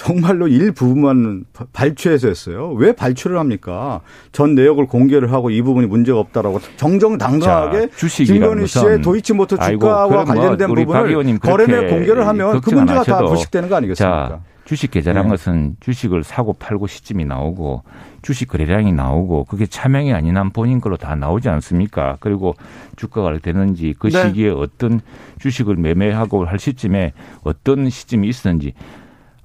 [0.04, 2.72] 정말로 일부분만 발췌해서 했어요.
[2.72, 4.00] 왜 발췌를 합니까?
[4.32, 7.88] 전 내역을 공개를 하고 이 부분이 문제가 없다라고 정정당당하게
[8.24, 13.04] 김건희 씨의 도이치모터 주가와 아이고, 뭐 관련된 뭐 부분을 거래 내역 공개를 하면 그 문제가
[13.04, 14.28] 다 부식되는 거 아니겠습니까?
[14.28, 15.30] 자, 주식 계좌란 네.
[15.30, 17.84] 것은 주식을 사고 팔고 시점이 나오고
[18.22, 22.16] 주식 거래량이 나오고 그게 차명이 아닌 한 본인 걸로 다 나오지 않습니까?
[22.18, 22.54] 그리고
[22.96, 24.22] 주가가 되는지 그 네.
[24.22, 25.00] 시기에 어떤
[25.38, 27.12] 주식을 매매하고 할 시점에
[27.44, 28.74] 어떤 시점이 있었는지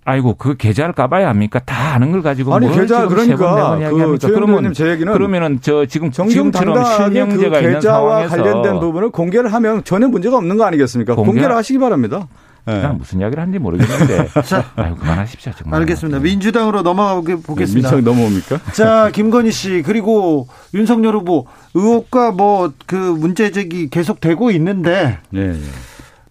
[0.09, 1.59] 아이고 그 계좌를 까봐야 합니까?
[1.59, 6.81] 다 아는 걸 가지고 아니 계좌 그러니까 그 그러면 제 얘기는 그러면은 저 지금 지금처럼
[6.85, 11.13] 실명제가 그 있는 상황에서 관련된 부분을 공개를 하면 전혀 문제가 없는 거 아니겠습니까?
[11.15, 12.27] 공개, 공개를 하시기 바랍니다.
[12.65, 12.85] 네.
[12.97, 14.27] 무슨 이야기를 하는지 모르겠는데.
[14.43, 15.53] 자, 아유, 그만하십시오.
[15.57, 15.81] 정말.
[15.81, 16.19] 알겠습니다.
[16.19, 17.91] 민주당으로 넘어가 보겠습니다.
[17.91, 18.59] 민주당 넘어옵니까?
[18.73, 25.53] 자, 김건희 씨 그리고 윤석열 후보 의혹과 뭐 그 문제 제기 계속되고 있는데 네.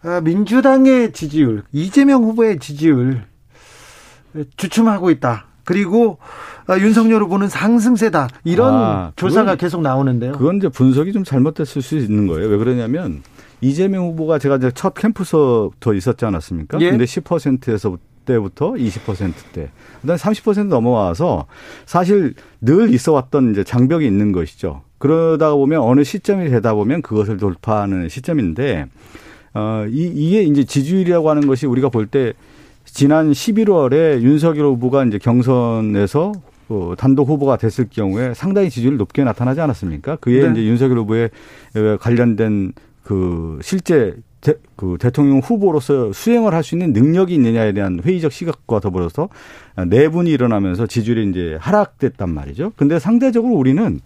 [0.03, 3.25] 아, 민주당의 지지율, 이재명 후보의 지지율
[4.57, 5.47] 주춤하고 있다.
[5.65, 6.19] 그리고
[6.67, 8.29] 아, 윤석열 후보는 상승세다.
[8.45, 10.33] 이런 아, 조사가 계속 나오는데요.
[10.33, 12.49] 그건 이제 분석이 좀 잘못됐을 수 있는 거예요.
[12.49, 13.23] 왜 그러냐면
[13.61, 16.79] 이재명 후보가 제가 이제 첫 캠프서부터 있었지 않았습니까?
[16.81, 16.91] 예?
[16.91, 19.71] 근데 10%에서 때부터 20%대.
[20.01, 21.47] 그다음에 30% 넘어와서
[21.87, 24.83] 사실 늘 있어 왔던 이제 장벽이 있는 것이죠.
[24.99, 28.87] 그러다 보면 어느 시점이 되다 보면 그것을 돌파하는 시점인데
[29.55, 32.35] 어, 이, 이게 이제 지지율이라고 하는 것이 우리가 볼때
[32.87, 36.33] 지난 11월에 윤석열 후보가 이제 경선에서
[36.69, 40.17] 어, 단독 후보가 됐을 경우에 상당히 지지율이 높게 나타나지 않았습니까?
[40.17, 40.53] 그에 네.
[40.53, 41.29] 이제 윤석열 후보에
[42.01, 42.73] 관련된
[43.03, 48.81] 그 실제 대, 그 대통령 후보로서 수행을 할 수 있는 능력이 있느냐에 대한 회의적 시각과
[48.81, 49.29] 더불어서
[49.87, 52.73] 내분이 일어나면서 지지율이 이제 하락됐단 말이죠.
[52.77, 54.01] 근데 상대적으로 우리는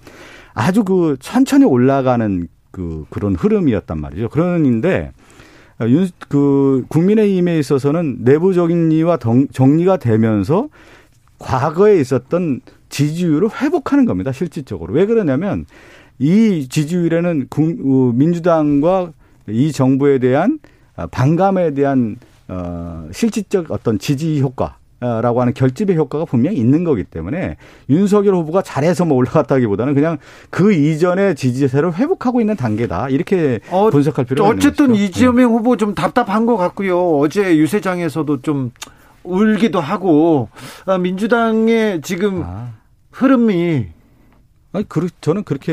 [0.53, 4.29] 아주 그 천천히 올라가는 그 그런 흐름이었단 말이죠.
[4.31, 5.13] 그런데 윤,
[6.29, 9.19] 그 국민의힘에 있어서는 내부적인 이와
[9.53, 10.69] 정리가 되면서
[11.39, 12.61] 과거에 있었던
[12.91, 14.33] 지지율을 회복하는 겁니다.
[14.33, 14.93] 실질적으로.
[14.93, 15.65] 왜 그러냐면
[16.19, 19.13] 이 지지율에는 어, 민주당과
[19.49, 20.59] 이 정부에 대한
[20.97, 22.17] 아, 반감에 대한
[22.49, 27.57] 어 실질적 어떤 지지 효과 라고 하는 결집의 효과가 분명히 있는 거기 때문에
[27.89, 30.19] 윤석열 후보가 잘해서 뭐 올라갔다기보다는 그냥
[30.51, 35.45] 그 이전의 지지세를 회복하고 있는 단계다 이렇게 어, 분석할 필요가 있는 어쨌든 이재명 네.
[35.45, 37.19] 후보 좀 답답한 것 같고요.
[37.19, 38.73] 어제 유세장에서도 좀
[39.25, 40.51] 울기도 하고
[40.85, 42.69] 아, 민주당의 지금 아.
[43.11, 43.87] 흐름이
[44.73, 45.73] 아니, 그, 저는 그렇게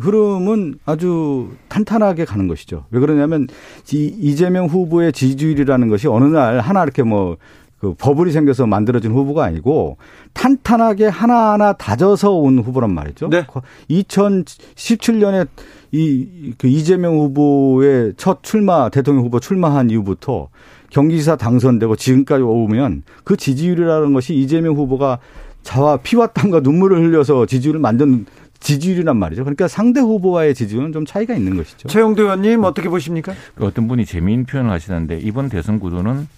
[0.00, 2.86] 흐름은 아주 탄탄하게 가는 것이죠.
[2.90, 3.46] 왜 그러냐면
[3.92, 7.36] 이, 이재명 후보의 지지율이라는 것이 어느 날 하나 이렇게 뭐
[7.78, 9.98] 그 버블이 생겨서 만들어진 후보가 아니고
[10.32, 13.28] 탄탄하게 하나하나 다져서 온 후보란 말이죠.
[13.28, 13.46] 네.
[13.90, 15.46] 2017년에
[15.92, 16.26] 이
[16.58, 20.48] 그 이재명 후보의 첫 출마 대통령 후보 출마한 이후부터
[20.90, 25.18] 경기지사 당선되고 지금까지 오면 그 지지율이라는 것이 이재명 후보가
[25.62, 28.26] 자와 피와 땀과 눈물을 흘려서 지지율을 만든
[28.60, 29.44] 지지율이란 말이죠.
[29.44, 31.88] 그러니까 상대 후보와의 지지율은 좀 차이가 있는 것이죠.
[31.88, 33.34] 최영도 의원님 어떻게 보십니까?
[33.54, 36.28] 그 어떤 분이 재미있는 표현을 하시는데 이번 대선 구도는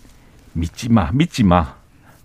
[0.52, 1.76] 믿지 마, 믿지 마.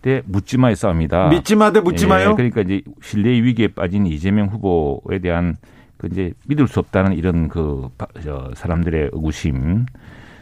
[0.01, 1.29] 대 묻지 마의 싸움이다.
[1.29, 2.31] 믿지 마 대 묻지 마요?
[2.31, 5.55] 예, 그러니까 이제 신뢰 위기에 빠진 이재명 후보에 대한
[5.97, 7.87] 그 이제 믿을 수 없다는 이런 그
[8.55, 9.85] 사람들의 의구심.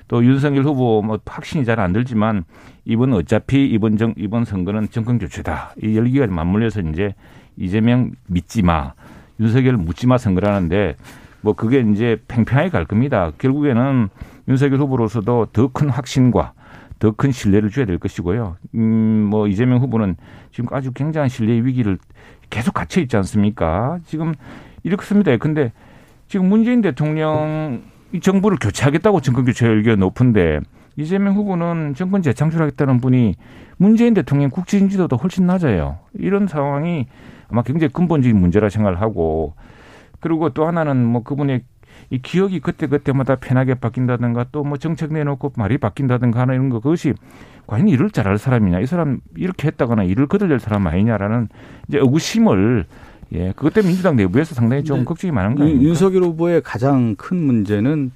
[0.07, 2.43] 또 윤석열 후보 뭐 확신이 잘 안 들지만
[2.85, 5.75] 이번 어차피 이번 정 이번 선거는 정권 교체다.
[5.83, 7.13] 이 열기가 맞물려서 이제
[7.55, 8.93] 이재명 믿지 마.
[9.39, 10.95] 윤석열 묻지 마 선거라는데
[11.41, 13.31] 뭐 그게 이제 팽팽하게 갈 겁니다.
[13.37, 14.09] 결국에는
[14.47, 16.53] 윤석열 후보로서도 더 큰 확신과
[17.01, 18.57] 더 큰 신뢰를 줘야 될 것이고요.
[18.75, 20.15] 음, 뭐 이재명 후보는
[20.51, 21.97] 지금 아주 굉장한 신뢰 위기를
[22.51, 23.99] 계속 갇혀 있지 않습니까?
[24.05, 24.33] 지금
[24.83, 25.35] 이렇습니다.
[25.37, 25.73] 근데
[26.27, 27.81] 지금 문재인 대통령
[28.13, 30.59] 이 정부를 교체하겠다고 정권 교체 열기가 높은데
[30.95, 33.35] 이재명 후보는 정권 재창출하겠다는 분이
[33.77, 35.97] 문재인 대통령 국제 인지도도 훨씬 낮아요.
[36.13, 37.07] 이런 상황이
[37.49, 39.55] 아마 굉장히 근본적인 문제라 생각을 하고
[40.19, 41.63] 그리고 또 하나는 뭐 그분의
[42.09, 46.79] 이 기억이 그때 그때마다 편하게 바뀐다든가 또 뭐 정책 내놓고 말이 바뀐다든가 하는 이런 거
[46.79, 47.13] 그것이
[47.67, 51.47] 과연 일을 잘할 사람이냐 이 사람 이렇게 했다거나 일을 거들릴 사람 아니냐라는
[51.87, 52.85] 이제 의구심을
[53.33, 55.81] 예 그것 때문에 민주당 내부에서 상당히 좀 걱정이 많은 거예요.
[55.81, 58.11] 윤석열 후보의 가장 큰 문제는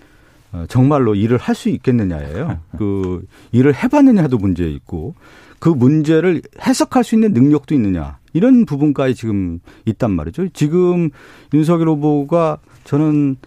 [0.51, 2.59] 어, 정말로 일을 할 수 있겠느냐예요.
[2.77, 5.15] 그 일을 해봤느냐도 문제 있고
[5.59, 10.49] 그 문제를 해석할 수 있는 능력도 있느냐 이런 부분까지 지금 있단 말이죠.
[10.49, 11.09] 지금
[11.53, 13.38] 윤석열 후보가 저는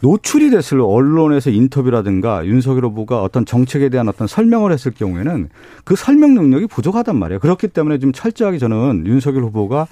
[0.00, 5.48] 노출이 됐을 언론에서 인터뷰라든가 윤석열 후보가 어떤 정책에 대한 어떤 설명을 했을 경우에는
[5.84, 7.40] 그 설명 능력이 부족하단 말이에요.
[7.40, 9.86] 그렇기 때문에 좀 철저하게 저는 윤석열 후보가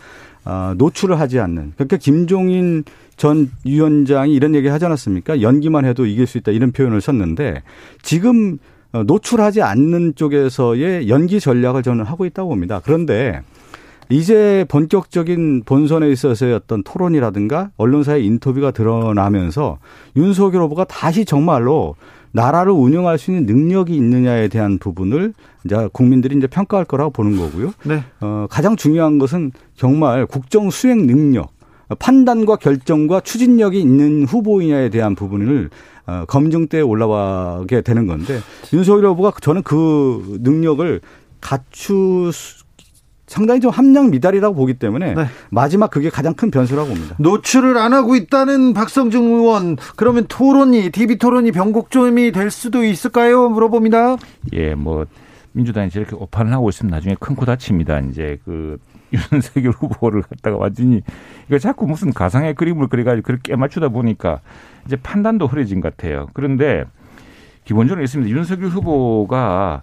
[0.45, 1.73] 아, 노출을 하지 않는.
[1.75, 2.85] 그러니까 김종인
[3.17, 5.41] 전 위원장이 이런 얘기 하지 않았습니까?
[5.41, 7.63] 연기만 해도 이길 수 있다 이런 표현을 썼는데
[8.03, 8.59] 지금
[8.93, 12.81] 어, 노출하지 않는 쪽에서의 연기 전략을 저는 하고 있다고 봅니다.
[12.85, 13.43] 그런데
[14.09, 19.79] 이제 본격적인 본선에 있어서의 어떤 토론이라든가 언론사의 인터뷰가 드러나면서
[20.17, 21.97] 윤석열 후보가 다시 정말로
[22.33, 25.33] 나라를 운영할 수 있는 능력이 있느냐에 대한 부분을
[25.65, 27.73] 이제 국민들이 이제 평가할 거라고 보는 거고요.
[27.85, 28.05] 네.
[28.21, 31.51] 어, 가장 중요한 것은 정말 국정 수행 능력,
[31.99, 35.71] 판단과 결정과 추진력이 있는 후보이냐에 대한 부분을
[36.07, 38.39] 어, 검증대에 올라가게 되는 건데
[38.73, 41.01] 윤석열 후보가 저는 그 능력을
[41.41, 42.31] 갖추
[43.27, 45.25] 상당히 좀 함량 미달이라고 보기 때문에 네.
[45.51, 47.17] 마지막 그게 가장 큰 변수라고 봅니다.
[47.19, 53.49] 노출을 안 하고 있다는 박성중 의원 그러면 토론이 TV 토론이 변곡점이 될 수도 있을까요?
[53.49, 54.17] 물어봅니다.
[54.53, 55.07] 예, 뭐
[55.53, 58.01] 민주당이 저렇게 오판을 하고 있으면 나중에 큰 코 다칩니다.
[58.11, 58.79] 이제 그
[59.33, 61.01] 윤석열 후보를 갖다가 완전히
[61.49, 64.41] 이거 자꾸 무슨 가상의 그림을 그려가지고 그렇게 맞추다 보니까
[64.87, 66.27] 이제 판단도 흐려진 것 같아요.
[66.35, 66.85] 그런데
[67.65, 68.31] 기본적으로 있습니다.
[68.37, 69.83] 윤석열 후보가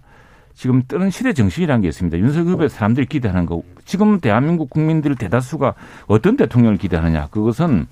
[0.54, 2.18] 지금 뜨는 시대 정신이라는 게 있습니다.
[2.18, 3.62] 윤석열 후보에 사람들이 기대하는 거.
[3.86, 5.74] 지금 대한민국 국민들 대다수가
[6.08, 7.28] 어떤 대통령을 기대하느냐.
[7.32, 7.88] 그것은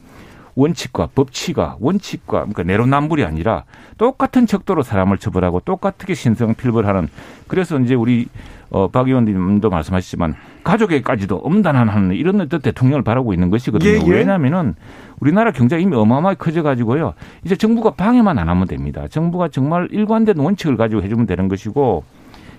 [0.55, 3.63] 원칙과 법치가 원칙과 그러니까 내로남불이 아니라
[3.97, 7.07] 똑같은 척도로 사람을 처벌하고 똑같게 신성 필벌하는
[7.47, 8.27] 그래서 이제 우리
[8.69, 13.89] 어, 박 의원님도 말씀하셨지만 가족에까지도 엄단한 이런 어떤 대통령을 바라고 있는 것이거든요.
[13.89, 14.09] 예, 예.
[14.09, 14.75] 왜냐하면은
[15.19, 17.13] 우리나라 경제가 이미 어마어마하게 커져가지고요.
[17.43, 19.07] 이제 정부가 방해만 안 하면 됩니다.
[19.09, 22.03] 정부가 정말 일관된 원칙을 가지고 해주면 되는 것이고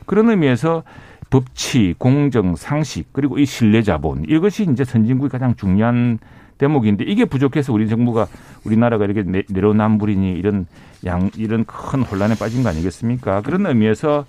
[0.06, 0.82] 그런 의미에서
[1.30, 6.18] 법치, 공정, 상식 그리고 이 신뢰 자본 이것이 이제 선진국의 가장 중요한
[6.58, 8.26] 대목인데 이게 부족해서 우리 정부가
[8.64, 10.66] 우리나라가 이렇게 내로남불이니 이런
[11.04, 13.40] 양 이런 큰 혼란에 빠진 거 아니겠습니까?
[13.40, 14.26] 그런 의미에서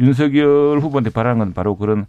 [0.00, 2.06] 윤석열 후보한테 바라는 건 바로 그런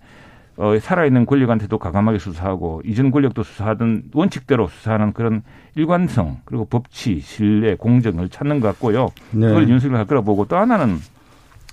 [0.57, 5.43] 어, 살아있는 권력한테도 과감하게 수사하고 이전 권력도 수사하던 원칙대로 수사하는 그런
[5.75, 9.09] 일관성 그리고 법치, 신뢰, 공정을 찾는 것 같고요.
[9.31, 9.47] 네.
[9.47, 10.97] 그걸 윤석열 할 거라 보고 또 하나는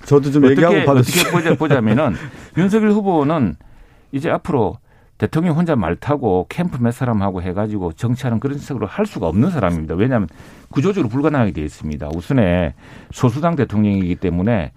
[0.05, 1.20] 저도 좀 어떻게, 얘기하고 받으시죠.
[1.20, 2.14] 어떻게 보자, 보자면은
[2.57, 3.57] 윤석열 후보는
[4.12, 4.78] 이제 앞으로
[5.18, 9.94] 대통령 혼자 말 타고 캠프 몇 사람하고 해가지고 정치하는 그런 식으로 할 수가 없는 사람입니다.
[9.94, 10.28] 왜냐하면
[10.70, 12.09] 구조적으로 불가능하게 되어 있습니다.
[12.14, 12.74] 우선에
[13.12, 14.72] 소수당 대통령이기 때문에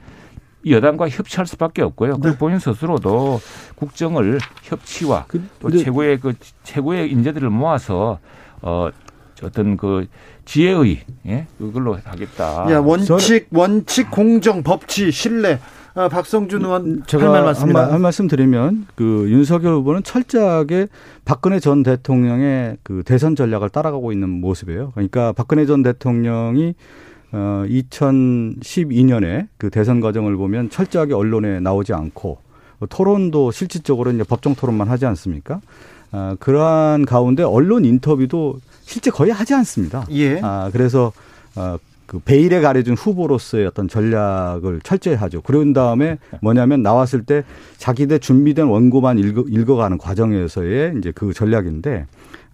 [0.67, 2.13] 여당과 협치할 수밖에 없고요.
[2.13, 2.19] 네.
[2.21, 3.39] 그리고 본인 스스로도
[3.76, 8.19] 국정을 협치와 그, 또 최고의 그 최고의 인재들을 모아서
[8.61, 8.89] 어
[9.43, 10.07] 어떤 그
[10.45, 12.71] 지혜의 예 그걸로 하겠다.
[12.71, 15.59] 야 원칙 원칙 공정 법치 신뢰.
[15.97, 20.88] 아, 박성준 의원 제가 할, 한, 한 말씀 드리면 그 윤석열 후보는 철저하게
[21.23, 24.91] 박근혜 전 대통령의 그 대선 전략을 따라가고 있는 모습이에요.
[24.93, 26.75] 그러니까 박근혜 전 대통령이
[27.31, 32.39] 어 2012년에 그 대선 과정을 보면 철저하게 언론에 나오지 않고
[32.89, 35.61] 토론도 실질적으로 이제 법정 토론만 하지 않습니까?
[36.11, 40.05] 아, 그러한 가운데 언론 인터뷰도 실제 거의 하지 않습니다.
[40.11, 40.39] 예.
[40.41, 41.11] 아, 그래서
[41.55, 45.41] 어, 그 베일에 가려준 후보로서의 어떤 전략을 철저히 하죠.
[45.41, 47.43] 그런 다음에 뭐냐면 나왔을 때
[47.77, 52.05] 자기들 준비된 원고만 읽어, 읽어가는 과정에서의 이제 그 전략인데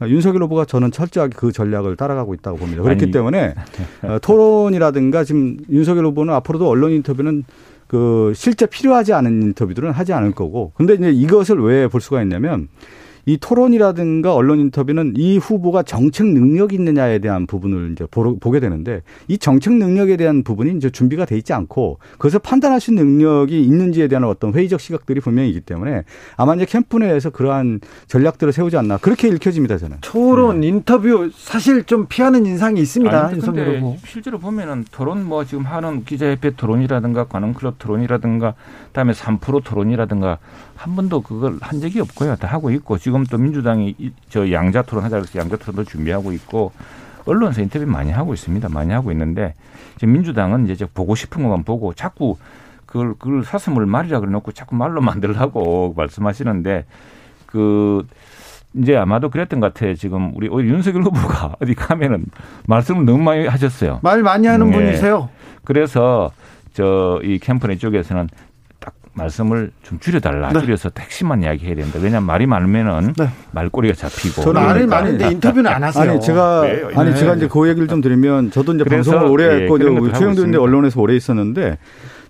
[0.01, 2.81] 어, 윤석열 후보가 저는 철저하게 그 전략을 따라가고 있다고 봅니다.
[2.81, 3.11] 그렇기 아니.
[3.11, 3.53] 때문에
[4.03, 7.43] 어, 토론이라든가 지금 윤석열 후보는 앞으로도 언론 인터뷰는
[7.87, 12.69] 그 실제 필요하지 않은 인터뷰들은 하지 않을 거고 근데 이제 이것을 왜 볼 수가 있냐면
[13.25, 19.37] 이 토론이라든가 언론 인터뷰는 이 후보가 정책 능력이 있느냐에 대한 부분을 이제 보게 되는데 이
[19.37, 24.07] 정책 능력에 대한 부분이 이제 준비가 돼 있지 않고 그것을 판단할 수 있는 능력이 있는지에
[24.07, 26.03] 대한 어떤 회의적 시각들이 분명히 있기 때문에
[26.37, 29.97] 아마 이제 캠프 내에서 그러한 전략들을 세우지 않나 그렇게 읽혀집니다 저는.
[30.01, 30.67] 토론 네.
[30.67, 33.27] 인터뷰 사실 좀 피하는 인상이 있습니다.
[33.27, 38.55] 아니, 근데 실제로 보면은 토론 뭐 지금 하는 기자협회 토론이라든가 관훈클럽 토론이라든가
[38.87, 40.39] 그다음에 3프로 토론이라든가
[40.81, 42.35] 한 번도 그걸 한 적이 없고요.
[42.37, 43.95] 다 하고 있고 지금 또 민주당이
[44.29, 46.71] 저 양자 토론 하자 그래서 양자 토론도 준비하고 있고
[47.25, 48.67] 언론사 인터뷰 많이 하고 있습니다.
[48.69, 49.53] 많이 하고 있는데
[49.99, 52.37] 지금 민주당은 이제 보고 싶은 것만 보고 자꾸
[52.87, 56.85] 그걸 그걸 사슴을 말이라 그래 놓고 자꾸 말로 만들라고 말씀하시는데
[57.45, 58.07] 그
[58.73, 59.93] 이제 아마도 그랬던 것 같아요.
[59.93, 62.25] 지금 우리 윤석열 후보가 어디 가면은
[62.65, 63.99] 말씀을 너무 많이 하셨어요.
[64.01, 64.77] 말 많이 하는 네.
[64.77, 65.29] 분이세요.
[65.63, 66.31] 그래서
[66.73, 68.50] 저 이 캠퍼니 쪽에서는 딱
[69.21, 70.53] 말씀을 좀 줄여달라.
[70.53, 70.59] 네.
[70.61, 71.99] 줄여서 택시만 이야기해야 된다.
[72.01, 73.29] 왜냐하면 말이 많으면은 네.
[73.51, 74.41] 말꼬리가 잡히고.
[74.41, 76.11] 저는 말이 많은데 인터뷰는 안 하세요.
[76.11, 76.83] 아니 제가 네.
[76.95, 80.61] 아니 제가 이제 그 얘기를 좀 드리면 저도 이제 방송을 오래 예, 했고 예, 최영도
[80.61, 81.77] 언론에서 오래 있었는데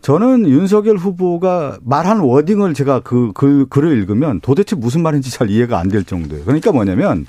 [0.01, 5.77] 저는 윤석열 후보가 말한 워딩을 제가 그, 그 글을 읽으면 도대체 무슨 말인지 잘 이해가
[5.79, 6.43] 안 될 정도예요.
[6.45, 7.25] 그러니까 뭐냐면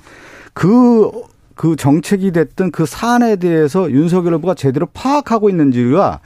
[0.55, 1.11] 그,
[1.55, 6.21] 그 정책이 됐던 그 사안에 대해서 윤석열 후보가 제대로 파악하고 있는지가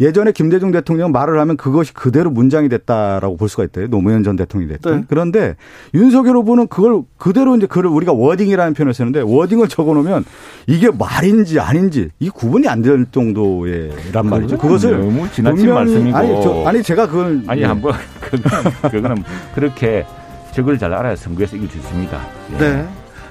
[0.00, 3.88] 예전에 김대중 대통령 말을 하면 그것이 그대로 문장이 됐다라고 볼 수가 있대요.
[3.88, 4.92] 노무현 전 대통령이 됐든.
[5.00, 5.04] 네.
[5.08, 5.56] 그런데
[5.94, 10.24] 윤석열 후보는 그걸 그대로 이제 그를 우리가 워딩이라는 표현을 쓰는데 워딩을 적어 놓으면
[10.66, 14.56] 이게 말인지 아닌지 이게 구분이 안 될 정도의란 말이죠.
[14.58, 19.24] 그것을 너무 지나친 말씀이고 아니, 저, 아니 제가 그걸 아니 한번 그거는, 그거는
[19.54, 20.06] 그렇게
[20.52, 22.20] 적을 잘 알아야 선거에서 이길 수 있습니다.
[22.52, 22.58] 예.
[22.58, 22.88] 네.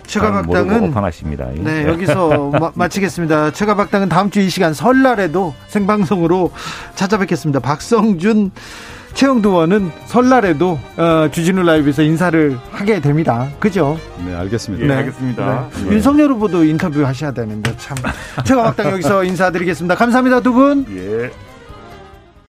[0.08, 1.48] 최가박당은 오판하십니다.
[1.56, 1.88] 네, 예.
[1.90, 6.52] 여기서 마, 치겠습니다 최가박당은 다음 주 이 시간 설날에도 생방송으로
[6.96, 7.60] 찾아뵙겠습니다.
[7.60, 8.52] 박성준
[9.14, 13.48] 최영도 의원은 설날에도 어, 주진우 라이브에서 인사를 하게 됩니다.
[13.60, 13.98] 그죠?
[14.26, 14.86] 네, 알겠습니다.
[14.86, 15.70] 네, 알겠습니다.
[15.76, 15.84] 네.
[15.86, 15.92] 네.
[15.96, 17.98] 윤석열 후보도 인터뷰 하셔야 되는데 참.
[18.46, 19.96] 최가박당 여기서 인사드리겠습니다.
[19.96, 20.86] 감사합니다, 두 분.
[20.96, 21.32] 예.